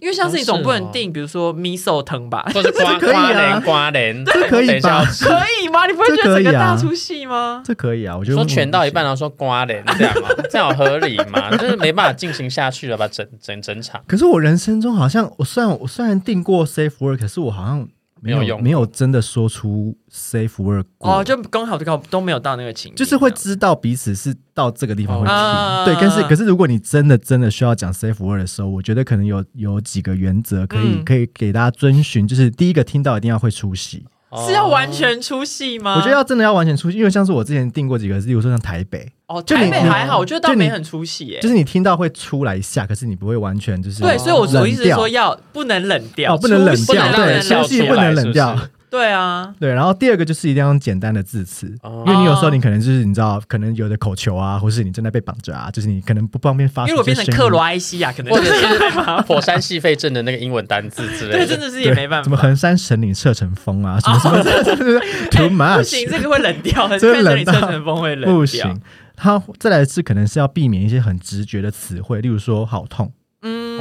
[0.00, 5.28] 因为像是你总不能定，比如说 miso 汤吧， 或者瓜瓜莲瓜莲，这可以等一下要吧可
[5.62, 5.86] 以吗？
[5.86, 7.62] 你不会觉得整个大出戏吗？
[7.64, 10.28] 这可以啊，我觉得说全到一半，然后说瓜莲这样吗？
[10.50, 11.54] 这样有合理吗？
[11.56, 13.06] 就是没办法进行下去了吧？
[13.08, 17.86] 整整整场可是我人生中好像，我虽然我虽然定过 safe word，可是我好像
[18.22, 18.62] 没有没有用。
[18.62, 21.18] 没有真的说出 safe word 过。
[21.18, 25.84] 哦，就刚好刚好都没有到那个情，就是会知道彼此是到这个地方会停，啊。
[25.84, 25.94] 对。
[26.00, 31.04] 但是可是如果你真的真的需要讲 safe word 的时候，我觉得可能有有几个原则可以、嗯。
[31.04, 34.06] 可以给大家遵循，就是第一个听到一定要会出戏，
[34.46, 35.94] 是要完全出戏吗？
[35.96, 41.48] 我觉得要真的要完全出戏，因为像是我之前订过几个，例如说像台北，哦，就你台北还好，我觉得倒就你没很出戏耶就。
[41.48, 48.68] 是你听到会出来一下，可是你不会完全就是对，所以我我意思是说要不能冷掉，哦不能冷掉，出戏不能对，出戏不能冷掉是不。
[48.92, 61.58] 对啊，对，然后第二个就是一定要用简单的字词，哦因为你有时候你可能就是你知道，可能有的口球啊，或是你正在被绑着啊，就是你可能不方便发出因为我变成一些声音克罗埃西亚，可能或者就是是火山细肺症的那个英文单字之类对，真。
[61.58, 62.24] 的是也没办法。
[62.24, 65.00] 什么横山神岭射成风啊，什么什么 的
[65.30, 68.34] ，too 不 much，行，这个会冷掉， 看真的着你冷到车程风会冷掉。
[68.34, 68.80] 不行。
[69.16, 73.21] 它再来是可能是要避免一些很直觉的词汇，例如说好痛，嗯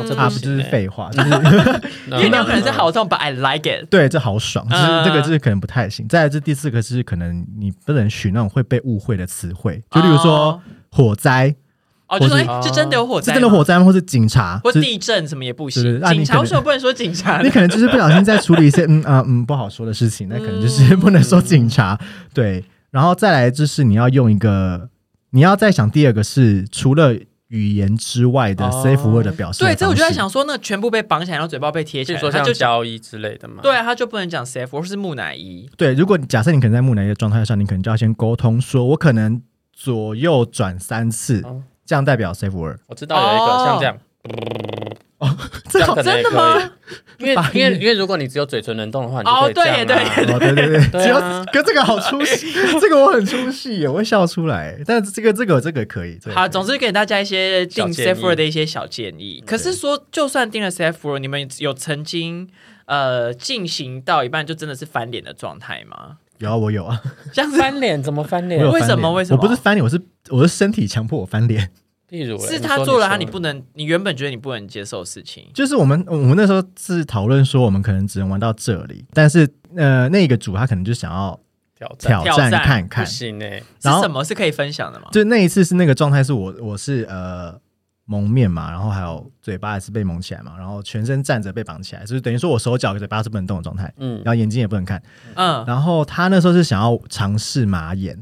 [0.01, 3.89] 哦这啊，不就是废话， 就是因因为你有可能是好痛，but I like it。
[3.89, 6.07] 对，这好爽，就是嗯这个就是可能不太行。
[6.07, 10.61] 再来这第四个是可能你不能取那种会被误会的词汇，就例如说
[10.91, 11.55] 火灾，
[12.07, 13.85] 哦，就说或是哎，是真的有火是灾，真的火灾吗？
[13.85, 15.83] 或是警察，或是地震什么也不行。
[15.83, 17.41] 警察对啊你可能为什么不能说警察？
[17.41, 21.97] 你可能就是不小心在处理一些嗯啊嗯不好说的事情，那可能就是 不能说警察。
[22.33, 24.89] 对，然后再来就是你要用一个，
[25.31, 27.15] 你要再想第二个是除了
[27.51, 33.61] 语言之外的哦 safe word 的表示哦对，这我就在想说，那全部被绑起来，然后嘴巴被贴起来，就是说像他就交易之类的嘛。
[33.61, 35.69] 对啊，他就不能讲 safe，或是木乃伊。
[35.77, 39.41] 对，如果假设你可能在木乃伊的状态上，你可能就要先沟通说，我可能
[39.73, 42.79] 左右转三次，哦这样代表 safe word。
[42.87, 43.97] 我知道有一个哦像这样，
[45.69, 46.71] 这 这好样可能也可真的吗？
[47.19, 54.77] 因为 因为因为如果你只有嘴唇能动的话，你就哦可以这样啊对对哦，对对对， 只有对啊可这个好出戏，这个我很出戏耶，我会笑出来。
[54.85, 59.43] 但是这个这个这个可以，好，总之给大家一些定小建 safe 议 word 的一些小建议。
[59.45, 60.69] 可是说，就算定了
[61.03, 62.49] word，你们有曾经
[62.85, 66.17] 呃进行到一半就真的是翻脸的状态吗？
[66.39, 66.99] 有啊，我有啊，
[67.31, 68.67] 像是翻脸怎么翻脸？
[68.71, 71.69] 为什么为什么我不是翻脸，我是我是身体强迫我翻脸。
[72.11, 75.47] 例如是他做了他你不能，你原本觉得你不能接受的事情。
[75.53, 81.39] 就是我们我们那时候是讨论说，我们可能只能玩到这里，但是呃，那个组他可能就想要
[81.77, 85.07] 挑战挑战看看不，行哎，是然后什么是可以分享的吗？
[85.13, 87.57] 就那一次是那个状态，是我我是呃
[88.03, 95.01] 蒙面嘛，然后还有嘴巴也是被蒙起来嘛，然后全身站着被绑起来，就是等于说我手脚跟嘴巴是不能动的状态，嗯然，后眼睛也不能看。
[95.35, 98.19] 嗯，然后他那时候是想要尝试马眼，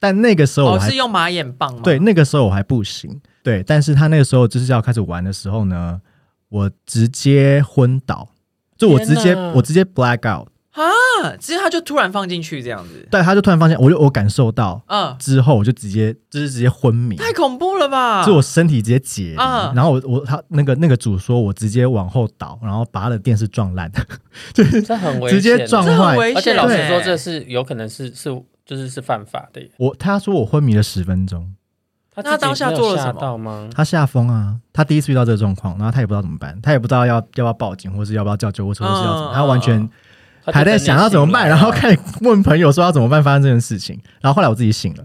[0.00, 1.80] 但那个时候我是用马眼棒吗？
[1.84, 3.20] 对，那个时候我还不行。
[3.42, 6.00] 对，但是他那个时候就是要开始玩的时候呢，
[6.48, 8.28] 我直接昏倒，
[8.76, 10.48] 就我直接我直接 black out。
[10.72, 18.24] 啊，直接他就突然放进去这样子，对，他就突然发现，我就我感受到嗯，之后，我就直接就是直接昏迷，太恐怖了吧？
[18.24, 23.90] 就我身体直接解离，啊然后我我他那个那个主说我直接往后倒，然后把他的电视撞烂，
[24.54, 24.64] 这
[24.96, 25.90] 很危险，直接撞坏。
[25.90, 28.30] 这很危险，而且老实说，欸这是有可能是是
[28.70, 29.68] 就是是犯法的耶。
[29.78, 31.52] 我他说我昏迷了十分钟，
[32.14, 33.68] 他那他当下做了什么吗？
[33.74, 34.54] 他吓疯啊！
[34.72, 39.90] 他第一次遇到这个状况，然后他也不知道怎么办，他也不知道要要不要报警，或是要不要叫救护车，或是要怎么，嗯他完全
[40.44, 44.00] 他就还在想要怎么办，然后开始问朋友说要怎么办发生这件事情。
[44.20, 45.04] 然后后来我自己醒了，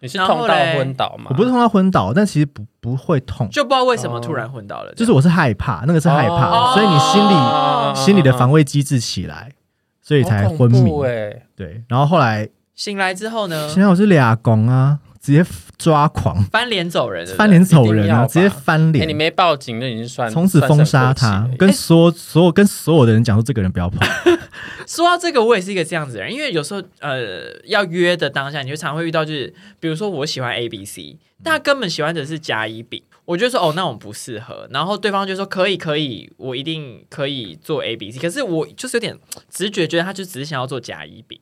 [0.00, 1.26] 你是痛到昏倒吗？
[1.28, 9.52] 我不是痛到昏倒，但其实不不会痛，就不知道为什么突然昏倒了，就是我是害怕，那个是害怕，哦所以你心里、哦心里的防卫机制起来，
[10.00, 10.90] 所以才昏迷。
[11.04, 15.44] 哎，对，然后后来醒来之后呢，现在我是俩拱啊，直接
[15.78, 17.38] 抓狂，翻脸走人，对不对？
[17.38, 24.00] 翻脸走人啊，直接翻哎，你脸，没报警，那已经算从此封杀他，跟所有所有跟所有的人讲说这个人不要碰。
[24.86, 39.16] 说到这个，我也是一个这样子的人，因为有时候呃要约的当下，你就常会遇到，就是比如说我喜欢 A B C，但他根本喜欢的是甲乙丙，我就说哦，那我们不适合，然后对方就说可以可以，我一定可以做 A B C，可是我就是有点
[39.48, 41.38] 直觉觉得他就只是想要做甲乙丙，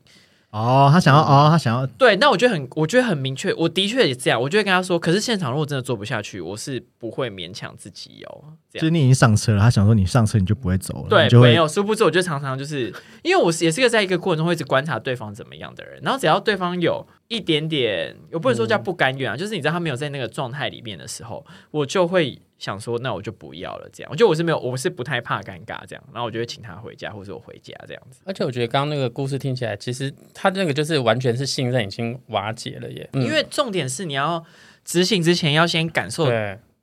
[0.50, 8.80] 哦，他想要哦，他想要对，那我觉得很，我觉得很明确，我的确也这样，我就会跟他说，可是现场如果真的做不下去，我是不会勉强自己哦，这样。
[8.82, 24.10] 就是你已经上车了，他想说你上车你就不会走了，对没有，殊不知我就常常就是，因为我是也是个在一个过程中会一直观察对方怎么样的人，然后只要对方有一点点，我不能说叫不甘愿啊，就是你知道他没有在那个状态里面的时候，我就会想说，那我就不要了，这样。
[24.12, 28.20] 我觉得我是没有，我是不太怕尴尬这样，然后我就会请他回家，或者我回家这样子。
[28.26, 33.08] 而且我觉得刚刚那个故事听起来，其实他那个就是完全是信任已经瓦解了耶。
[33.14, 34.44] 嗯因为重点是你要
[34.84, 36.26] 执行之前要先感受，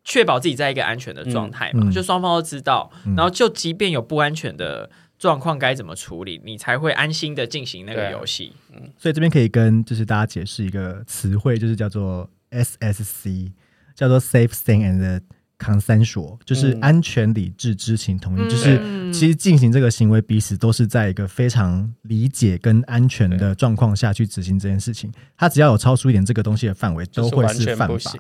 [0.03, 8.53] 确保自己在一个安全的状态嘛，就双方都知道，嗯然后就即便有不安全的状况该怎么处理，你才会安心的进行那个游戏。
[8.73, 13.51] 嗯所以这边可以跟就是大家解释一个词汇，就是叫做 SSC，
[13.95, 15.21] 叫做 Safe, Thing and
[15.59, 25.11] Consensual，就是嗯安全、理智、知情、同意，嗯就是嗯其实进行这个行为，彼此都是在一个非常理解跟安全的状况下去执行这件事情。
[25.35, 28.13] 他只要有超出一点这个东西的范围，都会是犯法。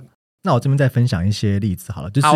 [0.43, 2.27] 那我这边再分享一些例子好了，就是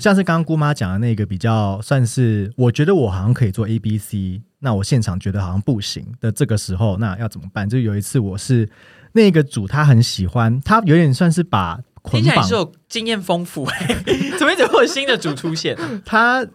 [0.00, 7.68] 像是刚刚姑妈讲的那个比较算是，我觉得我好像可以做 A B C，那我现场觉得好像不行的这个时候，那要怎么办？
[7.68, 8.68] 就有一次我是
[9.12, 13.66] 那个组，他很喜欢，他有点算是把听起来你是，有经验丰富、
[14.38, 15.76] 怎么一直会有新的主出现？
[16.04, 16.46] 他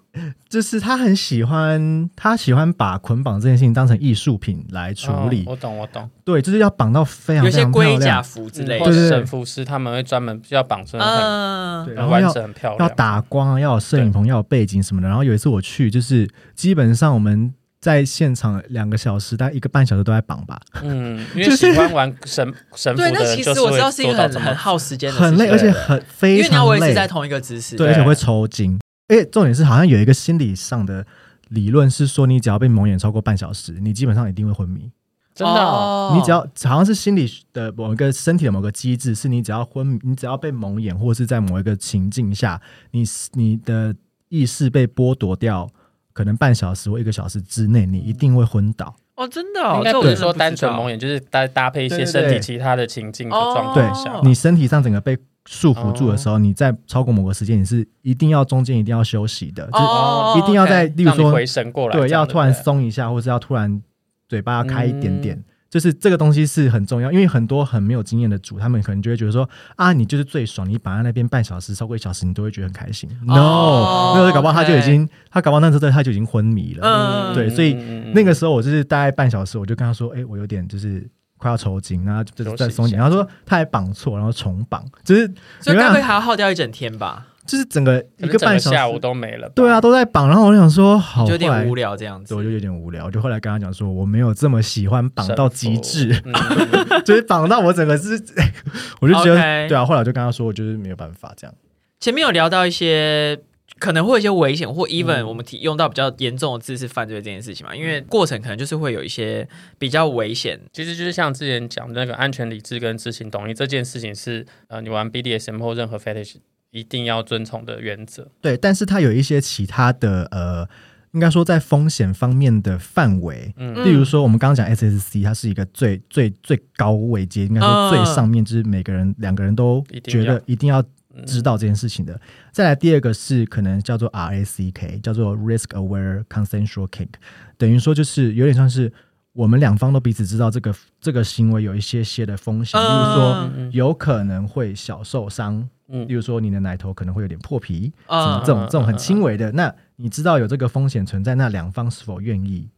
[0.49, 6.10] 就是他很喜欢，他喜欢把捆绑这件事情当成艺术品来处理，哦我懂，我懂。
[6.23, 9.10] 对，就是要绑到非常有些非常漂龟甲亮，服之类或的，对对对。
[9.10, 15.08] 者神服师他们会专门要绑成很嗯，对，然后要、很漂亮，要打光啊，要有摄影棚，要有背景什么的。
[15.08, 17.53] 然后有一次我去，就是基本上我们
[17.86, 28.80] 在现场两个小时，大概一个半小时都在绑吧，嗯，因为喜欢玩神神符对，那其实我知道是一个很很耗时间的，很累，而且很非因为你要常累维持在，同一个姿势，对，而且会抽筋。
[29.08, 31.06] 而且重点是，好像有一个心理上的
[31.50, 34.91] 理论是说，你只要被蒙眼超过半小时，你基本上一定会昏迷。
[35.36, 43.95] 真的哦，你只要好像是心理的某一个身体的某个机制，是你只要昏迷，你只要被蒙眼，或者是在某一个情境下，你你的
[44.30, 45.69] 意识被剥夺掉，
[46.15, 48.95] 可能半小时或一个小时之内，你一定会昏倒。
[49.15, 63.82] 哦，真的哦，应该这我真的不是说单纯蒙眼，就是搭搭配一些对对身体其他的情境的哦状对况下，你身体上整个被束缚住的时候，你在超过某个时间，你是一定要中间一定要休息的，就一定要在，例如说，回神过来，对，要突然松一下，或是要突然
[64.28, 65.36] 嘴巴要开一点点。
[65.36, 73.10] 嗯就是这个东西是很重要，因为很多很没有经验的主，他们可能就会觉得说啊，你就是最爽，你绑在那边半小时，超过一小时，你都会觉得很开心。
[73.28, 76.88] 哦 no，那个搞不好他就已经，他搞不好那时候他就已经昏迷了。
[76.88, 81.06] 嗯对所以嗯那个时候我就是大概半小时，我就跟他说，哎、我有点就是
[81.38, 83.01] 快要抽筋，然后就是再松一点。
[83.01, 85.28] 然后说他还绑错，然后重绑，就是
[85.60, 87.28] 所以该会还要耗掉一整天吧？
[87.45, 90.27] 就是整个一个半小时下午，都没了，对啊，，都在绑。
[90.27, 92.41] 然后我就想说，好，就有点无聊这样子，我。
[92.43, 96.34] 就有点无聊，就后来跟他讲说，我没有这么喜欢绑到极致，嗯
[97.03, 98.21] 就是绑到我整个是，
[99.01, 99.86] 我就觉得对啊。
[99.86, 101.55] 后来我就跟他说，我就是没有办法这样。
[101.99, 103.39] 前面有聊到一些
[103.79, 109.47] 可能会有一些危险，或 even 嗯我们提用到比较严重的字是犯罪这件事情嘛，因为过程可能就是会有一些
[109.79, 110.60] 比较危险。
[110.71, 116.36] 其实就是像之前讲的那个安全理智跟知情同意这件事情是呃，你玩 BDSM 或任何 fetish
[116.76, 118.28] 一定要遵从的原则。
[118.41, 120.67] 对，但是它有一些其他的呃，
[121.11, 123.53] 应该说在风险方面的范围。
[123.55, 130.82] 嗯例如说，我们刚刚讲 SSC，它是一个最最最高位阶，应该说最上面，就是每个人两个人都觉得一定要
[131.13, 132.19] 嗯知道这件事情的。
[132.51, 137.13] 再来第二个是可能叫做 RACK，叫做 Risk Aware Consensual Kink，
[137.57, 138.91] 等于说就是有点像是
[139.36, 146.07] 我们两方都彼此知道这个这个行为有一些些的风险，例如说有可能会小受伤，嗯。
[146.07, 152.69] 例如说你的奶头可能会有点破皮，什嗯么这种嗯这种很轻微的，那你知道有这个风险存在，那两方是否愿意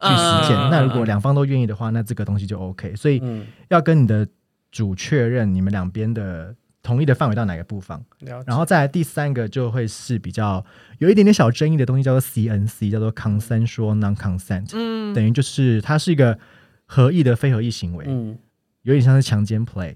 [0.00, 0.58] 去实践？
[0.58, 0.70] 嗯。
[0.70, 2.94] 那如果两方都愿意的话，那这个东西就 OK。
[2.94, 4.28] 所以嗯，要跟你的
[4.70, 7.98] 主确认你们两边的同意的范围到哪个部分，
[8.44, 10.64] 然后再来第三个就会是比较
[10.98, 15.14] 有一点点小争议的东西，叫做 CNC，叫做 consensual non consent，、嗯。
[15.14, 16.38] 等于就是它是一个
[16.86, 18.36] 合意的非合意行为，嗯。
[18.82, 19.94] 有点像是强奸 play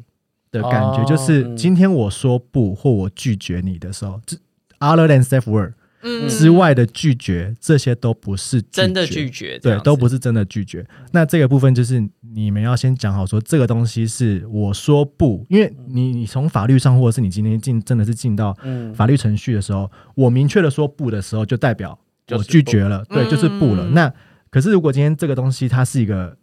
[0.52, 1.04] 的感觉，哦。
[1.08, 4.36] 就是嗯今天我说不或我拒绝你的时候，这
[4.78, 5.72] other than safe word
[6.06, 6.28] 嗯。
[6.28, 10.86] 之外的拒绝，这些都不是真的拒拒绝，对，都不是真的拒绝。
[11.12, 12.00] 那这个部分就是
[12.34, 21.98] 你们要先讲好，说这个东西是我说不，因为你你从法律上，或者是你今天进真的是进到嗯，法律程序的时候，我明确的说不的时候，就代表
[22.30, 23.84] 我拒绝了，不对，就是不了。
[23.84, 23.94] 嗯。
[23.94, 24.12] 那
[24.50, 26.36] 可是如果今天这个东西它是一个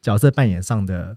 [0.00, 1.16] 角色扮演上的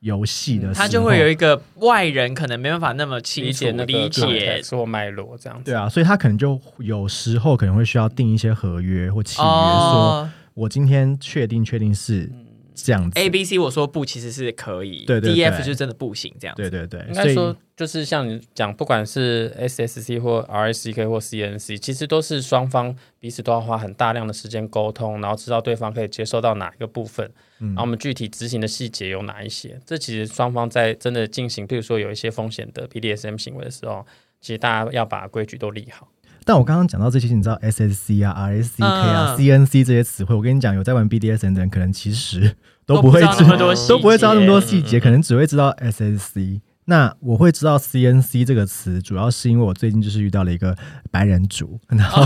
[0.00, 5.70] 游戏的时候，他就会有一个外人可能没办法那么清楚理解那个理解或脉络这样子。
[5.70, 12.30] 对啊，所以他可能就有时候可能会需要定一些合约或契约，说哦我今天确定确定是
[12.74, 13.18] 这样子。
[13.18, 16.62] A B C 我说不其实是可以，对对 D F 就真的不行这样子。
[16.62, 29.78] 对对对，应该说，就是像你讲，不管是 SSC 或 RSCK 或 CNC，其实都是双方彼此都要花很大量的时间沟通，然后知道对方可以接受到哪一个部分，嗯然后我们具体执行的细节有哪一些。
[29.86, 34.06] 这其实双方在真的进行，比如说有一些风险的 BDSM 行为的时候，
[34.40, 36.08] 其实大家要把规矩都立好。
[36.44, 42.56] 但我刚刚讲到这些，你知道 SSC 啊、RSCK 啊、嗯 CNC 这些词汇，我跟你讲，有在玩 BDSM 的人，可能其实
[42.86, 46.60] 都不会知知道那么多都不会知道那么多细节，嗯可能只会知道 SSC。
[46.86, 50.76] 那我会知道 CNC 这个词，主要是因为我最近就是遇到了一个
[51.10, 52.24] 白人主，然后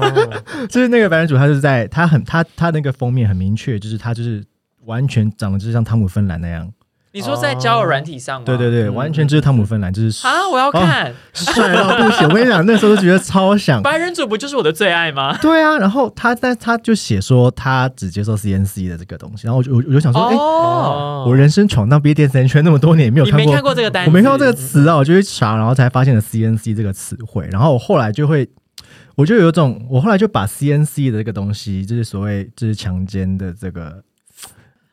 [0.68, 4.44] 就是那个白人主，他就是在他很他他那个封面很明确，就是他就是
[4.86, 6.72] 完全长得就是像汤姆芬兰那样，
[7.12, 8.44] 你说在交友软体上吗？
[8.44, 12.28] 对对对，嗯完全就是汤姆芬兰，就是啊，我要看帅到不行。
[12.28, 15.36] 我跟你讲，那时候都觉得超想白人组不就是我的最爱吗？
[15.38, 24.06] 对啊，然后他但他就写说他只接受 CNC 的这个东西，然后我就我我就想说，哎、哦，我人生闯荡 BDSN 圈那么多年，没有看过，你没看过这个单？
[24.06, 28.46] 我没看过这个词啊，我就去查，然后才发现了 CNC 这个词汇，然后我后来就会，
[29.14, 34.02] 我就有一种，我后来就把 CNC 的这个东西，就是所谓就是强奸的这个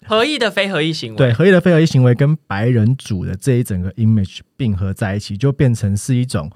[0.07, 1.17] 合意的非合意行为。
[1.17, 6.49] 对合意的非合意行为跟白人主的这一整个 image 并合在一起，就变成是一种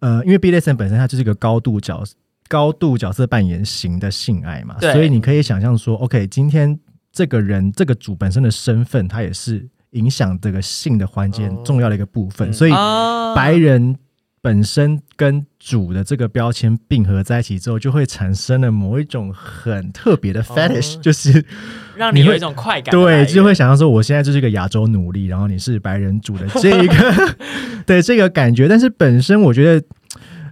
[0.00, 2.02] 呃，因为 BDSM 本身它就是一个高度角
[2.48, 6.78] 高度角色扮演型的性爱嘛，所以你可以想象说，OK，今天
[7.12, 13.96] 这个人这个主本身的身份，他也是影响这个性的环节很重要的一个部分，嗯所以啊白人。
[14.42, 21.44] 本身跟主的这个标签并合在一起之后，就会产生了某一种很特别的 fetish，、就是你
[21.96, 27.36] 让你有一种快感对，就会想象说，我现在就是一个亚洲奴隶，然后你是白人主的这一个，
[27.84, 28.66] 对这个感觉。
[28.66, 29.86] 但是本身我觉得，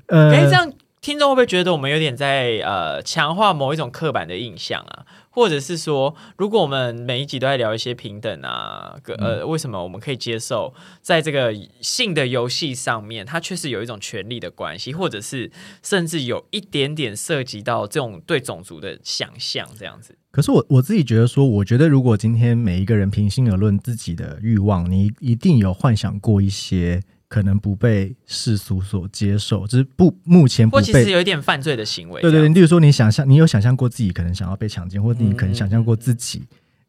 [0.09, 0.70] 呃，哎，这样
[1.01, 5.07] 听众会不会觉得我们有点在呃强化某一种刻板的印象啊？
[5.39, 20.18] 或者是说，如果我们每一集都在聊一些平等啊，个呃，为什么我们可以接受在这个性的游戏上面，它确实有一种权利的关系，或者是甚至有一点点涉及到这种对种族的想象，这样子。
[20.32, 31.11] 可是我我自己觉得说，我觉得如果今天每一个人平心而论自己的欲望，你一定有幻想过一些可能不被世俗所接受，就是不目前不被其实。
[31.11, 32.22] 有一点犯罪的行为。
[32.22, 36.43] 对对对，例如说你想象，你有想象过自己可能想要被强奸，或者你可能想象过自己，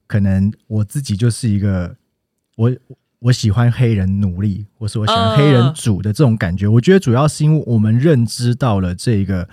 [0.08, 1.94] 可能我自己就是一个
[2.56, 2.74] 我
[3.20, 6.70] 我喜欢黑人奴隶，或是我喜欢黑人主的这种感觉。
[6.70, 9.48] 我觉得主要是因为我们认知到了这个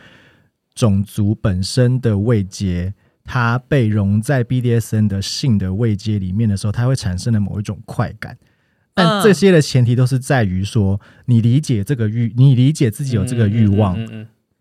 [0.73, 8.39] 种族本身的位阶，它被融在 BDSN 的性的位阶里面的时候，它会产生了某一种快感。
[8.97, 13.99] 但嗯这些的前提都是在于说，你理解这个欲，你理解自己有这个欲望，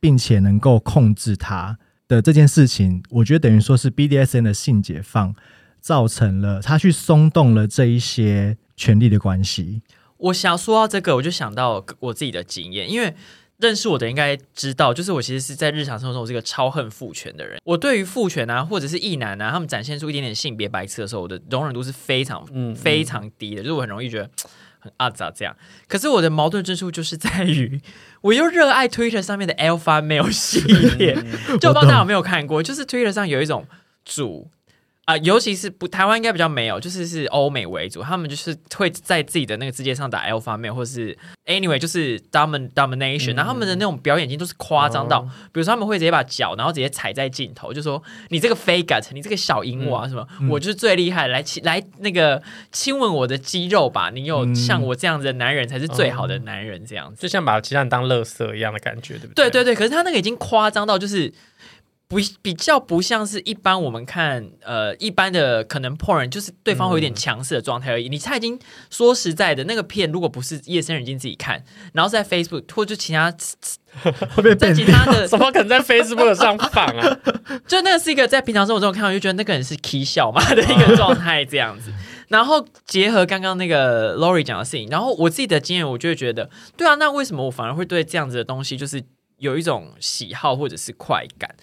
[0.01, 1.79] 并且能够控制它
[2.09, 5.33] 的这件事情，我觉得等于说是 BDSN 的性解放
[5.79, 9.81] 造成了他去松动了这一些权利的关系。
[10.17, 13.15] 我想说到这个，我就想到我自己的经验，因为
[13.57, 17.59] 认识我的应该知道，就是我其实是在日常生活中我是一个超恨父权的人。
[17.63, 24.29] 我对于父权啊，或者是异男啊，他们展现出一点点性别白痴的时候，我的容忍度是非常嗯嗯非常低的，就是我很容易觉得。
[24.77, 27.81] 很阿杂这样，可是我的矛盾之处就是在于，
[28.21, 31.15] 我又热爱 Twitter 上面的 Alpha Male 系列，
[31.59, 33.65] 就我不知道大家有没有看过，就是 Twitter 上有一种
[34.03, 34.47] 主
[35.05, 52.41] 啊、尤其是不台湾应该比较没有，就是是欧美为主，他们就是会在自己的那个字节上打 alpha male 或是 anyway 就是 domin domination，、然后他们的那种表演已经都是夸张到，哦比如说他们会直接把脚然后直接踩在镜头，就说你这个 faggot，你这个小淫娃什么，我就是最厉害，来亲来那个
[52.71, 57.21] 亲吻我的肌肉吧，你有嗯像我这样子的男人才是最好的男人这样子。
[57.21, 59.49] 就像把其他人当垃圾一样的感觉，对不对？
[59.49, 61.31] 对对对，可是他那个已经夸张到就是。
[62.07, 68.07] 不比较不像是一般我们看呃一般的可能 porn 就是对方会有点强势的状态而已。
[68.07, 73.33] 你他已经说实在的那个片，如果不是夜深人静自己看，然后在 Facebook 或者就其他
[74.35, 74.71] 会被在。
[74.73, 77.17] 其他的， 怎么可能在 Facebook 上放啊？
[77.67, 81.91] 就那个是一个在平常生活中看到就觉得那个人是 key 笑嘛的一个状态这样子。
[82.27, 89.03] 然后结合刚刚那个 Lori 讲的事情，然后我自己的经验，我就会觉得，对啊，那为什么我反而会对这样子的东西就是
[89.37, 91.55] 有一种喜好或者是快感？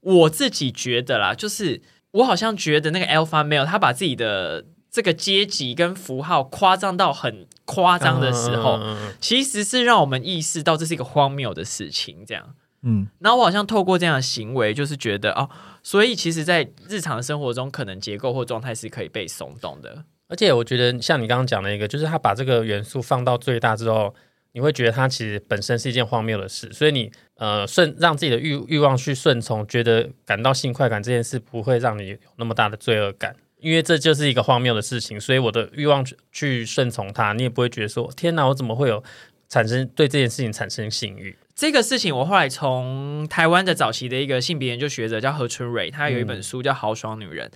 [0.00, 1.80] 我自己觉得啦，就是
[2.12, 12.54] 我好像觉得那个 Alpha Male 他把自己的这个阶级跟符号夸张到很夸张的时候，嗯其实是让我们意识到这是一个荒谬的事情，这样。
[12.82, 15.50] 嗯，然后我好像透过这样的行为，就是觉得哦，
[15.82, 20.04] 所以其实，在日常生活中，可能结构或状态是可以被松动的。
[20.28, 24.14] 而且我觉得像你刚刚讲的一个，就是他把这个元素放到最大之后，
[24.52, 33.36] 你会觉得它其实本身是一件荒谬的事，所以你呃顺让自己的欲欲望去顺从，觉得感到性快感这件事不会让你有那么大的罪恶感。
[33.60, 39.02] 因为这就是一个荒谬的事情，所以我的欲望去去顺从它，你也不会觉得说天哪，我怎么会有
[39.48, 41.36] 产生对这件事情产生性欲？
[41.56, 47.50] 这个事情，我后来从台湾的早期的一个性别研究学者叫何春蕊，他有一本书叫《豪爽女人》，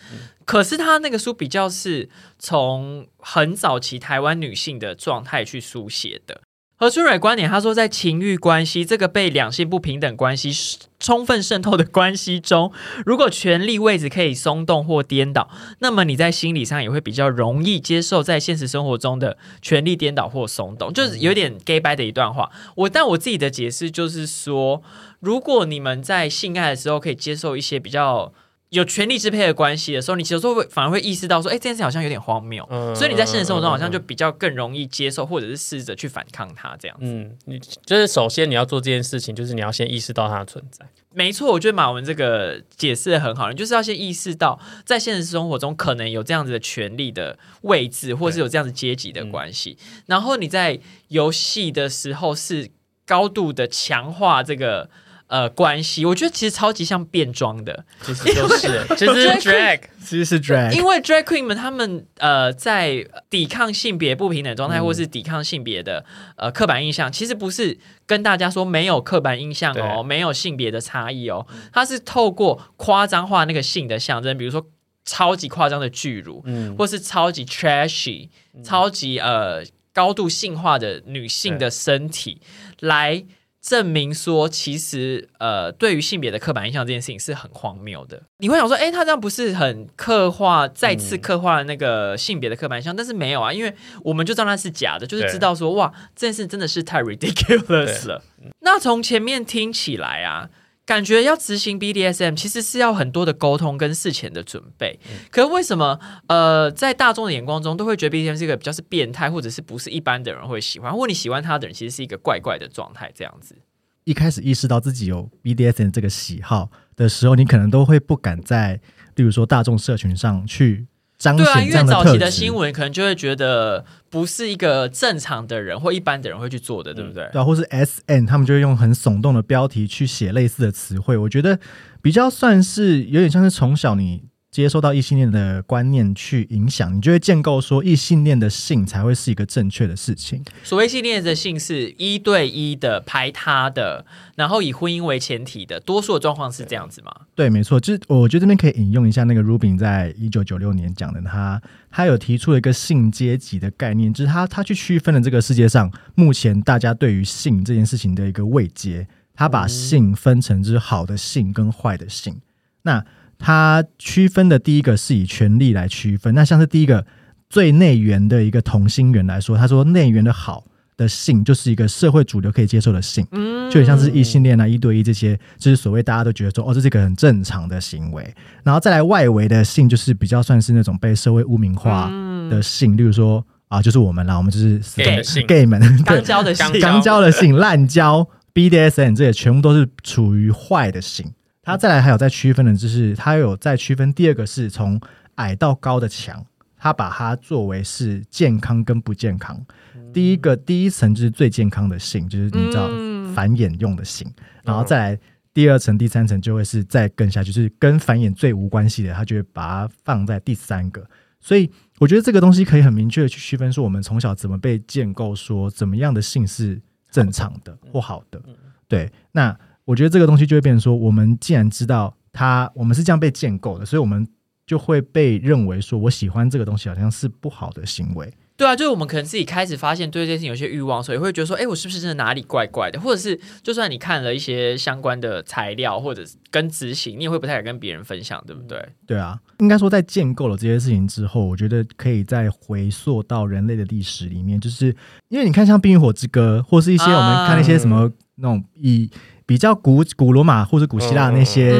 [0.44, 6.40] 可是他那个书比较是从很早期台湾女性的状态去书写的。
[6.82, 10.50] 何春蕊观点，他说，在情欲关系这个被两性不平等关系
[10.98, 12.72] 充分渗透的关系中，
[13.06, 22.50] 如果权力位置可以松动或颠倒，那么你在心理上也会比较容易接受在现实生活中的权力颠倒或松动，就是有点 gay bye 的一段话。
[22.74, 24.82] 我但我自己的解释就是说，
[25.20, 28.32] 如果你们在性爱的时候可以接受一些比较
[28.72, 32.66] 有权力支配的关系的时候，你有时候会反而会意识到说，哎、这件事好像有点荒谬。
[32.70, 37.04] 嗯所以你在现实生活中好像就比较更容易接受，或者是试着去反抗它这样子。
[37.04, 40.86] 嗯，你就是首先你要做这件事情，就是你要先意识到它的存在。
[41.14, 52.70] 没错，我觉得马文这个解释的很好，你就是要先意识到，在现实生活中可能有这样子的权利的位置，或是有这样子阶级的关系，然后你在游戏的时候是
[53.04, 54.88] 高度的强化这个
[55.32, 64.84] 呃关系，我觉得其实超级像变装的，其实就是，其实是 drag，其实是 drag，因为 drag queen 们他们呃在抵抗性别不平等状态，嗯。
[64.84, 66.04] 或是抵抗性别的
[66.36, 74.66] 呃刻板印象，其实不是跟大家说没有刻板印象哦，对没有性别的差异哦，它是透过夸张化那个性的象征，比如说
[75.06, 78.28] 超级夸张的巨乳，嗯，或是超级 trashy、
[78.62, 79.64] 超级呃
[79.94, 82.42] 高度性化的女性的身体
[82.80, 83.24] 来。
[83.62, 88.20] 证明说，其实呃，对于性别的刻板印象这件事情是很荒谬的。
[88.38, 92.94] 你会想说，哎，他这样不是很刻画，再次刻画了那个性别的刻板印象？
[92.94, 98.22] 但是没有啊，因为我们就知道那是假的，就是知道说，哇，这件事真的是太 ridiculous 了。
[98.60, 100.50] 那从前面听起来啊，
[100.92, 105.00] 感觉要执行 BDSM 其实是要很多的沟通跟事前的准备。
[105.30, 113.56] 可是为什么呃，在大众的眼光中都会觉得 BDSM 是一个比较是变态，或者是不是一般的人会喜欢，或你喜欢他的人其实是一个怪怪的状态这样子。
[114.04, 118.78] 一开始意识到自己有 BDSM 这个喜好的时候，你可能都会不敢在，
[119.14, 120.86] 例如说大众社群上去
[121.22, 122.28] 彰对啊，因为早期的。
[122.28, 127.28] 新闻可能就会觉得不是一个正常的人或一般的人会去做的，对不对？
[127.30, 131.16] 对啊，或是 S N，他们就会用很耸动的标题去写类似的词汇。
[131.16, 131.60] 我觉得
[132.02, 140.44] 比较算是有点像是从小你接收到异性恋的观念去影响，你就会建构说异性恋的性才会是一个正确的事情。
[140.62, 144.04] 所谓性恋的性是一对一的排他的，
[144.36, 147.10] 然后以婚姻为前提的，多数的状况是这样子吗？
[147.34, 162.38] 对，没错，就是我觉得这边可以引用一下那个 Rubin 在一九九六年讲的，他他有提出了一个性阶级的概念，就是他他去区分了这个世界上目前大家对于性这件事情的一个位阶，他把性分成就是好的性跟坏的性。
[162.82, 163.02] 那
[163.42, 167.04] 他区分的第一个是以权力来区分，那像是第一个
[167.50, 170.64] 最内源的一个同心圆来说，他说内源的好
[170.96, 173.26] 的性就是一个社会主流可以接受的性。
[173.32, 178.22] 嗯，就很像是异性恋啊、一对一这些，就是所谓大家都觉得说，哦，这是一个很正常的行为。
[178.62, 182.10] 然后再来外围的性，就是比较算是那种被社会污名化
[182.48, 191.26] 的性，例如说啊，就是我们啦，我们就是 死 gay gay 们，对 刚，交的性刚 刚交的性、滥交、BDSN 这些全部都是处于坏的性。
[191.62, 195.00] 它再来还有在区分的，就是它有在区分第二个是从
[195.36, 196.44] 矮到高的墙，
[196.76, 199.64] 他把它作为是健康跟不健康。
[200.12, 204.30] 第一个第一层就是最健康的性，就是你知道嗯繁衍用的性，
[204.64, 205.20] 然后再来
[205.54, 211.08] 第二层、第三层就会是再更下去，就是跟繁衍最无关系的，他就会把它放在第三个。
[211.40, 218.42] 所以我觉得这个东西可以很明确的去区分，说我们从小怎么被建构，说怎么样的性是正常的或好的。
[218.86, 224.26] 对，那我觉得这个东西就会变成说，我们既然知道它，我们是这样被建构的，所以我们
[224.66, 228.32] 就会被认为说，我喜欢这个东西好像是不好的行为。
[228.54, 233.00] 对啊，就是我们可能自己开始发现对这件事情有些欲望，所以会觉得说，哎，我是不是真的哪里怪怪的？
[233.00, 238.78] 或者是就算你看了一些相关的材料或者是跟执行，你也会不太敢跟别人分享，对不对？
[239.04, 244.94] 对啊，应该说在建构了这些事情之后，我觉得可以再回溯到人类的历史里面，就是
[245.28, 249.10] 因为你看像《冰与火之歌》，或是一些我们看那些什么、那种以
[249.52, 251.78] 比较古古罗马或者古希腊那些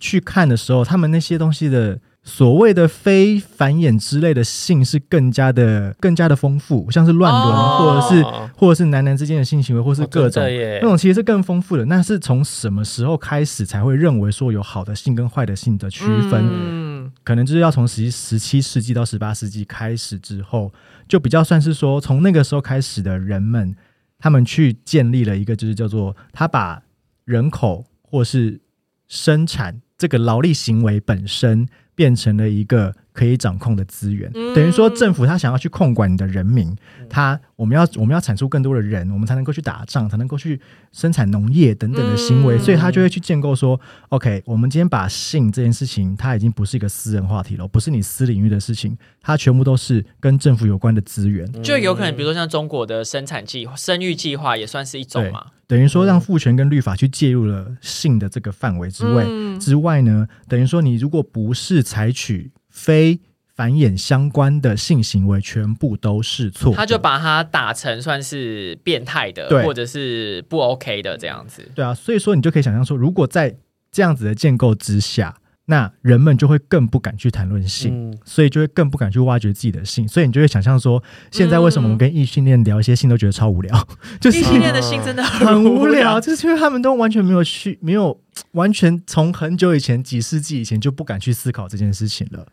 [0.00, 8.24] 去看的时候，他们那些东西的所谓的非繁衍之类的性是更加的更加的丰富，像是乱伦，哦或者是
[8.56, 11.84] 或者是男男之间的性行为，或是哦各种、那种其实是更丰富的。
[11.84, 16.48] 那是从什么时候开始才会认为说有好的性跟坏的性的区分？
[16.50, 20.72] 嗯可能就是要从十十七世纪到十八世纪开始之后，
[21.06, 23.76] 就比较算是说，从那个时候开始的人们，
[24.18, 26.82] 他们去建立了一个，就是叫做他把
[27.26, 28.60] 人口或是
[29.08, 34.54] 生产这个劳力行为本身变成了一个可以掌控的资源，嗯。
[34.54, 36.76] 等于说政府他想要去控管你的人民，
[37.08, 40.60] 他我们要我们要产出更多的人，我们才能够去打仗，才能够去
[40.92, 42.58] 生产农业等等的行为，嗯。
[42.58, 55.46] 所以他就会去建构说，OK，我们今天把性这件事情，它已经不是一个私人话题了，不是你私领域的事情，它全部都是跟政府有关的资源，就有可能，比如说像中国的生产计划、生育计划也算是一种嘛。
[55.68, 59.58] 等于说让父权跟律法去介入了性的这个范围之外、嗯。
[59.58, 62.52] 之外呢，等于说你如果不是采取
[62.86, 63.18] 非
[63.56, 66.72] 繁衍相关的性行为，全部都是错。
[66.72, 71.68] 他就把它打成算是变态的，或者是不 OK 的这样子。
[71.74, 73.56] 对啊，所以说你就可以想象说，如果在
[73.90, 78.10] 这样子的建构之下，那人们就会更不敢去谈论性。
[78.10, 83.88] 嗯，所以就会更不敢去挖掘自己的性，所以你就会想象说，现在为什么我们跟异性恋聊一些性都觉得超无聊，
[84.20, 86.20] 就是异性恋的性真的很无无聊，。
[86.20, 88.20] 就是因为他们都完全没有去，没有
[88.52, 92.46] 完全从很久以前几世纪以前就不敢去思考这件事情了。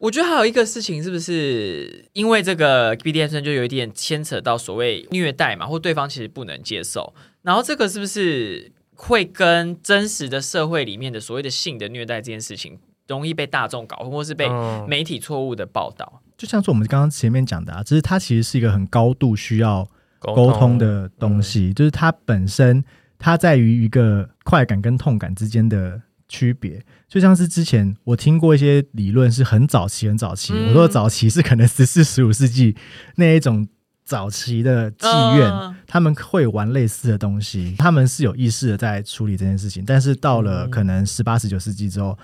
[0.00, 12.78] 我觉得还有一个事情，是不是因为这个 BDSM 就有一点牵扯到所谓虐待嘛，或对方其实不能接受，然后这个是不是会跟真实的社会里面的所谓的性的虐待这件事情，
[13.08, 16.22] 容易被大众搞混，或是被嗯媒体错误的报道？
[16.38, 19.86] 就像是我们刚刚前面讲的啊，只是它其实是一个很高度需要
[20.18, 22.82] 沟沟通的东西，就是它本身
[23.18, 26.82] 它在于一个快感跟痛感之间的区别。
[27.10, 32.76] 就像是之前我听过一些理论，是很早期、很早期，嗯我说早期是可能十四、十五世纪
[33.16, 33.66] 那一种
[34.04, 39.84] 早期的妓院，嗯他们会玩类似的东西，他们是有意识的在处理这件事情。
[39.84, 42.16] 但是到了嗯可能十八、十九世纪之后，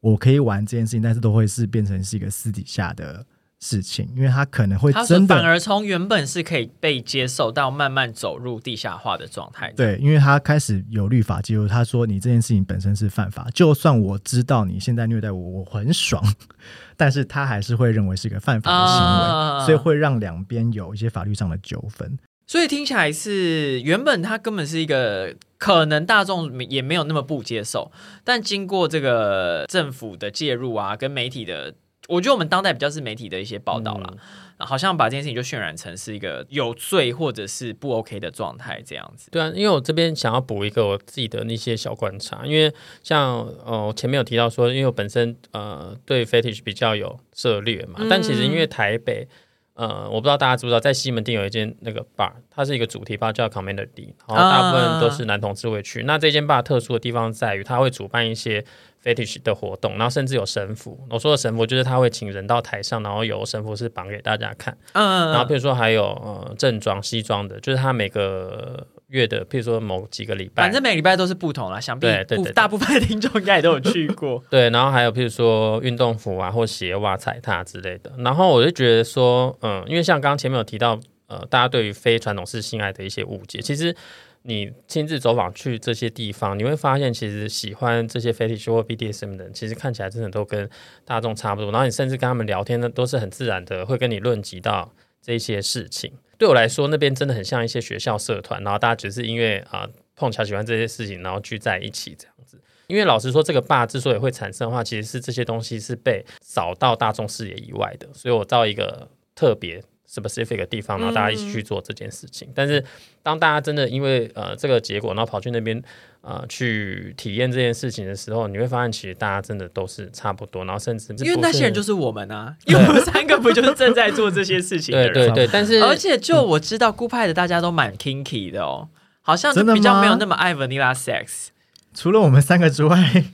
[0.00, 3.22] 我可以玩这件事情，但是都会是变成是一个私底下的
[3.66, 4.92] 事情，因为他可能会
[5.26, 9.72] 反而从原本是可以被接受，到慢慢走入地下化的状态。
[9.76, 16.22] 对，因为他开始有律法介入，他说你这件事情本身是犯法，就算我知道你现在虐待我，我很爽，
[16.96, 22.16] 但是他还是会认为是一个犯法的行为，啊所以会让两边有一些法律上的纠纷。
[22.48, 27.90] 所以听起来是原本他根本是一个可能大众也没有那么不接受，
[28.22, 31.74] 但经过这个政府的介入啊，跟媒体的，
[32.08, 34.12] 我觉得我们当代比较是媒体的一些报道啦，
[34.58, 39.30] 好像把这件事情就渲染成是一个有罪或者是不 OK 的状态这样子。
[39.30, 49.28] 对啊，因为我这边想要补一个我自己的那些小观察，因为像呃我前面有提到说，因为我本身呃对 fetish 比较有涉略嘛，嗯但其实因为台北。
[49.76, 56.02] 呃，我不知道大家知不知道，在西门町有一间那个 bar，它是一个主题 bar 叫 Commander D，然后大部分都是男同志会去。
[56.04, 58.64] 那这间 bar 特殊的地方在于，它会主办一些
[59.04, 60.98] fetish 的活动，然后甚至有神父。
[61.10, 64.76] 我说的神父就是他会请人到台上，然后有神父是绑给大家看。
[64.94, 74.42] 嗯，然后比如说还有呃正装、西装的，就是他每个月的，譬如说某几个礼拜，反正每个礼拜都是不同啦，想必不对对对对大部分的听众应该也都有去过。
[74.50, 78.12] 对，然后还有譬如说运动服啊，或鞋袜、踩踏之类的。
[78.18, 80.98] 然后我就觉得说，嗯，因为像刚刚前面有提到，
[81.28, 83.94] 呃，大家对于非传统式性爱的一些误解，其实
[84.42, 90.68] 你亲自走访去这些地方，你会发现，其实喜欢这些 fetish 或 BDSM 的人，其实看起来真的都跟
[91.04, 91.70] 大众差不多。
[91.70, 94.92] 然后你甚至跟他们聊天呢，都是很自然的，会跟你论及到
[95.22, 96.12] 这些事情。
[96.38, 102.60] 对我来说，那边真的很像一些学校社团，然后大家只是因为啊、碰巧喜欢这些事情，然后聚在一起这样子。
[102.88, 112.48] 因为老实说，这个坝之所以会产生的话，其实是这些东西是被扫到大众视野以外的，所以我造一个特别 specific 的地方，然后大家一起去做这件事情。
[112.54, 112.84] 但是
[113.22, 115.82] 当大家真的因为呃这个结果，然后跑去那边
[116.20, 125.12] 呃去体验这件事情的时候，你会发现其实大家真的都是差不多，然后甚至因为那些人就是我们啊，因为我们三个不就是正在做这些事情的人？
[125.12, 128.88] 对对对，但是而且就我知道，孤派的大家都蛮 kinky 的哦，
[129.22, 131.48] 好像就真的比较没有那么爱 vanilla sex。
[131.94, 133.24] 除了我们三个之外，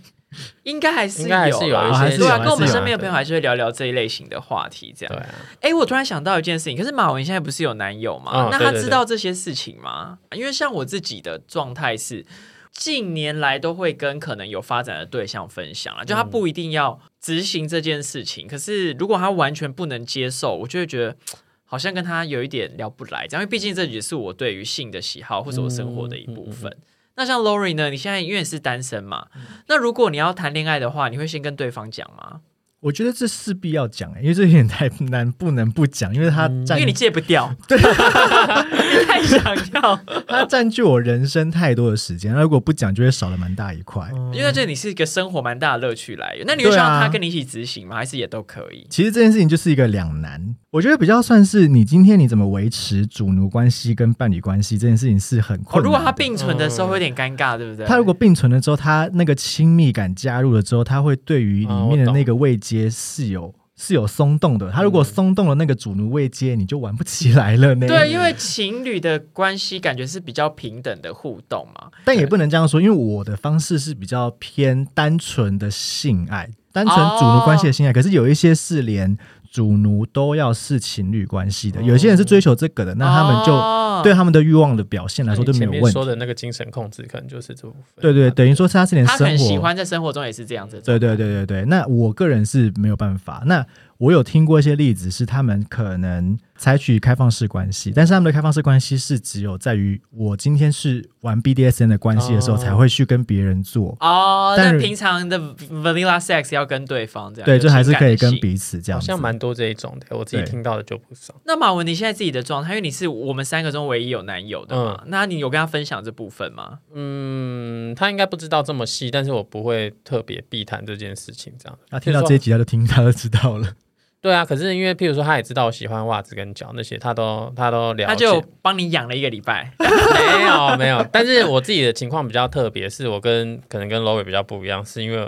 [0.65, 5.15] 应该还是应该还是有啦一些对啊，跟我们身边的朋友还是会聊聊这一类型的话题，这样。
[5.15, 8.49] 对啊，哎，我突然想到一件事情，可是马文现在不是有男友吗？
[8.51, 10.19] 那他知道这些事情吗？
[10.35, 12.25] 因为像我自己的状态是，
[12.73, 21.17] 近年来都会跟可能有发展的对象分享了，就他不一定要执行这件事情，可是如果他完全不能接受，我就会觉得。
[21.65, 26.71] 好像跟他有一点聊不来，这样，因为毕竟这也是我对于性的喜好或者我生活的一部分。
[27.17, 27.91] 那像 Lori 呢？
[27.91, 29.27] 你现在因为你是单身嘛，
[29.69, 32.41] 那如果你要谈恋爱的话，你会先跟对方讲吗？
[32.81, 37.85] 我觉得这势必要讲、因为这有点太难，不能不讲，因为他占、因为你戒不掉， 对，你
[39.07, 39.97] 太想要，
[40.27, 44.11] 他占据我人生太多的时间，那如果不讲，就会少了蛮大一块。
[44.33, 46.45] 因为这你是一个生活蛮大的乐趣来源。
[46.45, 47.95] 那你会希对啊望他跟你一起执行吗？
[47.95, 48.85] 还是也都可以？
[48.91, 55.85] 其实这件事情就是一个两难，我觉得比较算是你今天你怎么维持主奴关系跟伴侣关系这件事情是很哦，困难哦。
[55.85, 57.85] 如果他并存的时候会有点尴尬，对不对？
[57.85, 64.71] 他如果并存了之后，他那个亲密感加入了之后，他会对于里面的那个位阶是有、是有松动的。
[64.71, 67.87] 他如果松动了那个主奴未接，你就玩不起来了那。
[67.87, 71.91] 对，因为情侣的关系感觉是比较平等的互动嘛。
[72.07, 77.93] 但也不能这样说，因为我的方式是比较偏单纯的性爱，单纯主奴关系的性爱。
[77.93, 79.19] 可是有一些是连
[79.53, 85.91] 主奴都要是情侣关系的，有些人是追求这个的，那他们就哦对他们的欲望的表现来说就没有问题。
[85.91, 87.83] 说的那个精神控制，可能就是这部分。
[88.01, 90.81] 对对，等于说是他是连他生活很喜欢在生活中也是这样子。
[90.83, 93.43] 对对对对对，那我个人是没有办法。
[93.45, 93.63] 那
[94.03, 103.97] 我有听过一些例子，是他们可能采取开放式关系，但是他们的开放式关系是只有在于我今天是玩 BDSN 的关系的时候哦才会去跟别人做。
[104.01, 109.01] 哦，但平常的 vanilla sex 要跟对方这样，对，就还是可以跟彼此这样。
[109.01, 111.33] 好像蛮多这一种的，我自己对听到的就不少。
[111.45, 116.81] 那马文，你现在自己的状态，因为你是我们三个中唯一有男友的嘛，嗯那你有跟他分享这部分吗？
[116.93, 121.53] 嗯，他应该不知道这么细，但是我不会特别避谈这件事情。
[121.57, 123.77] 这样，那听到这一集他就听，他就知道了。
[124.23, 128.07] 对啊，可是因为譬如说，他也知道我喜欢袜子跟脚那些，他都他都了解。
[128.07, 135.19] 他就帮你养了一个礼拜， 没有没有，但是我自己的情况比较特别，是我跟可能跟 Lowy 比较不一样，是因为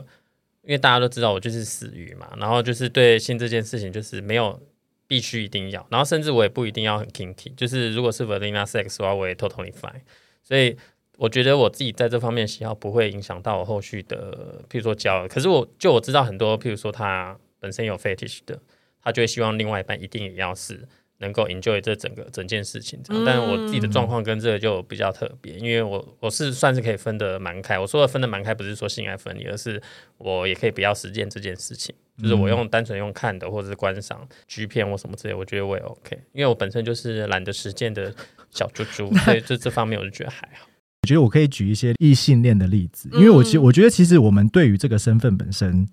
[0.62, 4.58] 因为大家都知道我就是死鱼嘛，然后就是对性这件事情就是没有
[5.06, 10.00] 必须一定要，然后甚至我也不一定要很 kinky，就是如果是 vanilla sex 的话，我也 totally fine，
[10.42, 10.76] 所以。
[11.16, 15.28] 我觉得我自己在这方面喜好不会影响到我后续的，譬如说交友。
[15.28, 18.58] 可是我就我知道很多，譬如说他本身有 fetish 的，
[19.04, 20.88] 他就会希望另外一半一定也要是
[21.18, 23.22] 能够 enjoy 这整个整件事情这样。
[23.24, 27.78] 但是我自己的状况跟这个就比较特别，因为我我是算是可以分得蛮开。
[27.78, 29.80] 我说的分得蛮开，不是说性爱分离，而是
[30.18, 36.18] 我也可以不要实践这件事情，就是我用单纯用看的或者是观赏 G 片或什么之类，我觉得我也 OK。
[36.32, 38.12] 因为我本身就是懒得实践的
[38.50, 40.66] 小猪猪，所以这这方面我就觉得还好。
[41.04, 45.86] 我觉得我可以举一些异性恋的例子，因为我其实我觉得其实我们对于这个身份本身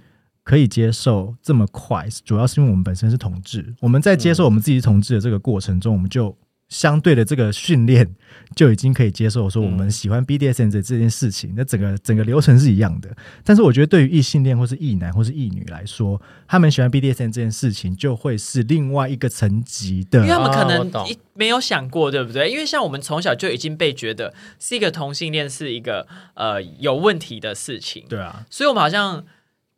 [0.43, 6.35] 可以接受这么快，主要是因为我们本身是同志，我们在接受我们自己是同志的这个过程中，我们就
[6.69, 8.15] 相对的这个训练
[8.55, 13.09] 就已经可以接受说我们喜欢 BDSM 这这件事情，那整个整个流程是一样的。
[13.43, 20.89] 但是我觉得对于异性恋或是异男或是异女来说，他们喜欢 BDSM 这件事情就会是另外一个层级的因为他们可能
[21.33, 22.49] 没有想过，对不对？
[22.49, 29.25] 因为像我们从小就已经被觉得是一个同性恋是一个呃有问题的事情，对啊，所以我们好像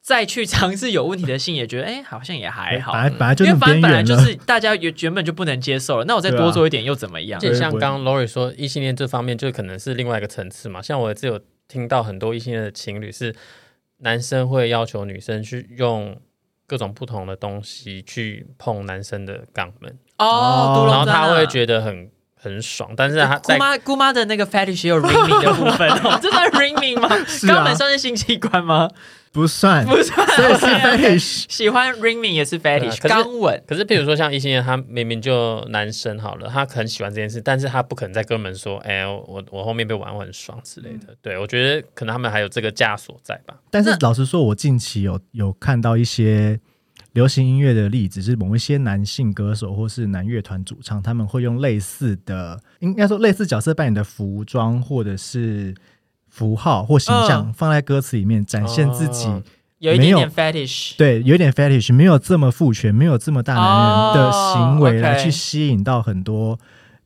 [0.04, 3.02] 再去尝试有问题的性，也觉得哎、好像也还好 本。
[3.04, 7.40] 来本来就因为反本来就是大家原原本就不能接受了，那我再多做一点又怎么样？
[7.40, 10.82] 就像刚刚 Lori 说，异性恋这方面就可能是另外一个层次嘛。
[10.82, 11.40] 像我只有
[11.70, 13.34] 听到很多异性恋的情侣是
[14.00, 16.20] 男生会要求女生去用
[16.68, 22.12] 各种不同的东西去碰男生的肛门，哦，然后他会觉得很
[22.44, 27.08] 很爽，但是他姑在妈姑妈的那个 fetish 也有 ringing 的部分哦， 这算 ringing 吗？
[27.26, 28.90] 肛门算是性器官吗？
[29.32, 31.46] 不算，不算，所以是 fetish。
[31.50, 33.64] 喜欢 ringing 也是 fetish，肛吻。
[33.66, 41.16] 可是，譬如说像异性恋，他明明就男生好了，他很喜欢这件事，但是他不可能在跟人们说，哎、我我后面被玩我很爽之类的。
[41.22, 43.56] 对我觉得可能他们还有这个枷锁在吧。
[43.72, 46.60] 但是老实说，我近期有有看到一些
[47.14, 55.74] 流行音乐的例子，是某一些男性歌手或是男乐团主唱，他们会用类似的，应该说类似角色扮演的服装或者是
[56.28, 59.28] 符号或形象放在歌词里面，展现自己。
[59.80, 66.58] 有有一点点 fetish，对，有点 fetish，没有这么父权，没有这么大男人的行为哦来去吸引到很多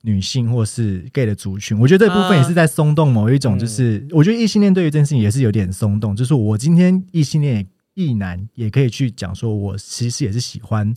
[0.04, 1.76] 女性或是 gay 的族群。
[1.80, 7.66] 我觉得这部分也是在松动某一种，就是、我觉得异性恋对于这件事情也是有点松动，就是我今天异性恋
[7.98, 10.96] 异男也可以去讲说，我其实也是喜欢，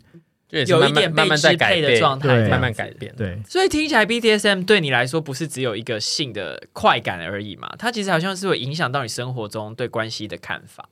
[0.50, 3.14] 有一点被慢慢在支配的改变，对状态慢慢改变。
[3.16, 7.74] 对所以听起来 BDSM 对你来说不是只有一个性的快感而已嘛？
[7.78, 10.86] 它其实好像是会影响到你生活中对关系的看法。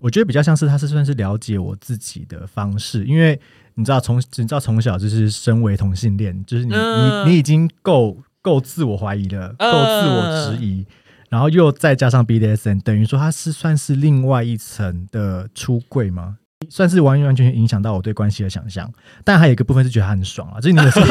[0.00, 3.38] 我觉得比较像是它是算是了解我自己的方式，因为
[3.74, 10.86] 你知道从你知道从小就是身为同性恋，就是你、嗯你你已经够够自我怀疑了，够自我质疑，
[11.28, 16.38] 然后又再加上 BDSN，等于说它是算是另外一层的出柜吗？
[16.68, 18.92] 算是完完全全影响到我对关系的想象，
[19.24, 21.06] 但还有一个部分是觉得它很爽啊，就是你有时候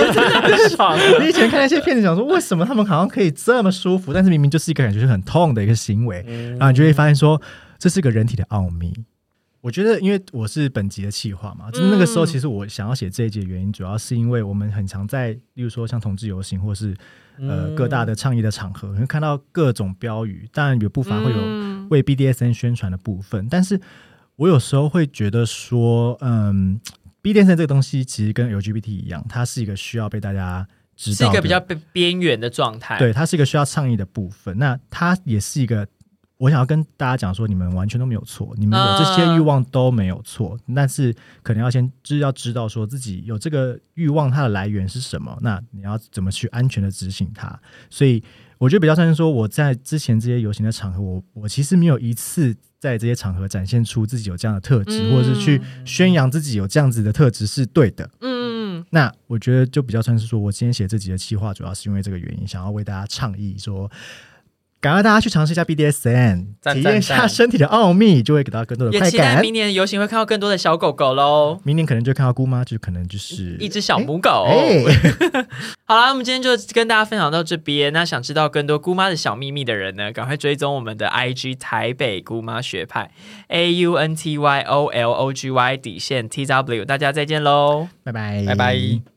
[0.76, 7.42] 爽 你以前看那些片子，想说为什么他们好像可以这么舒服，但是明明就是一个感觉是很痛的一个行为，嗯然后你就会发现说，
[7.80, 8.94] 这是个人体的奥秘。
[9.62, 16.96] 我觉得，因为我是本集的企划嘛，就是那个时候，其实我想要写这一集的原因，主要是因为我们很常在，例如说像同志游行，或是
[17.40, 23.80] 呃各大的倡议的场合，你会看到各种标语，当然有不乏会有嗯为 BDSN 宣传的部分，但是
[24.36, 26.80] 我有时候会觉得说，嗯
[27.24, 33.00] ，BDSN 这个东西其实跟 LGBT 一样，它是一个需要被大家知道的，是一个比较边边缘的状态。
[33.00, 34.58] 对，它是一个需要倡议的部分。
[34.58, 35.88] 那它也是一个，
[36.38, 47.60] 我想要跟大家讲说，你们完全都没有错，你们有这些欲望都没有错，但是可能要先知要知道说自己有这个欲望，它的来源是什么，那你要怎么去安全的执行它。
[47.90, 48.24] 所以
[48.58, 52.56] 我觉得比较像是说，我在之前这些游行的场合，我我其实没有一次。
[52.80, 58.08] 在这些场合展现出自己有这样的特质，嗯或者是去宣扬自己有这样子的特质是对的。
[58.22, 63.90] 嗯，嗯那我觉得就比较算是说，我今天写这集的企划，主要是因为这个原因，想要为大家倡议说，
[64.80, 69.42] 赶快大家去尝试一下 BDSN，赞体验一下身体的奥秘，就会给到更多的快也期待。
[69.42, 71.60] 明年游行会看到更多的小狗狗喽。
[71.64, 74.46] 明年可能就看到姑妈，就可能就是一只小母狗。
[74.48, 74.84] 哎，
[75.86, 77.92] 好啦，我们今天就跟大家分享到这边。
[77.92, 83.10] 那想知道更多姑妈的小秘密的人呢，赶快追踪我们的 IG 台北姑妈学派
[83.48, 86.86] A U N T Y O L O G Y 底线 T W。
[86.86, 87.88] 大家再见喽。
[88.04, 89.17] 拜拜，拜拜。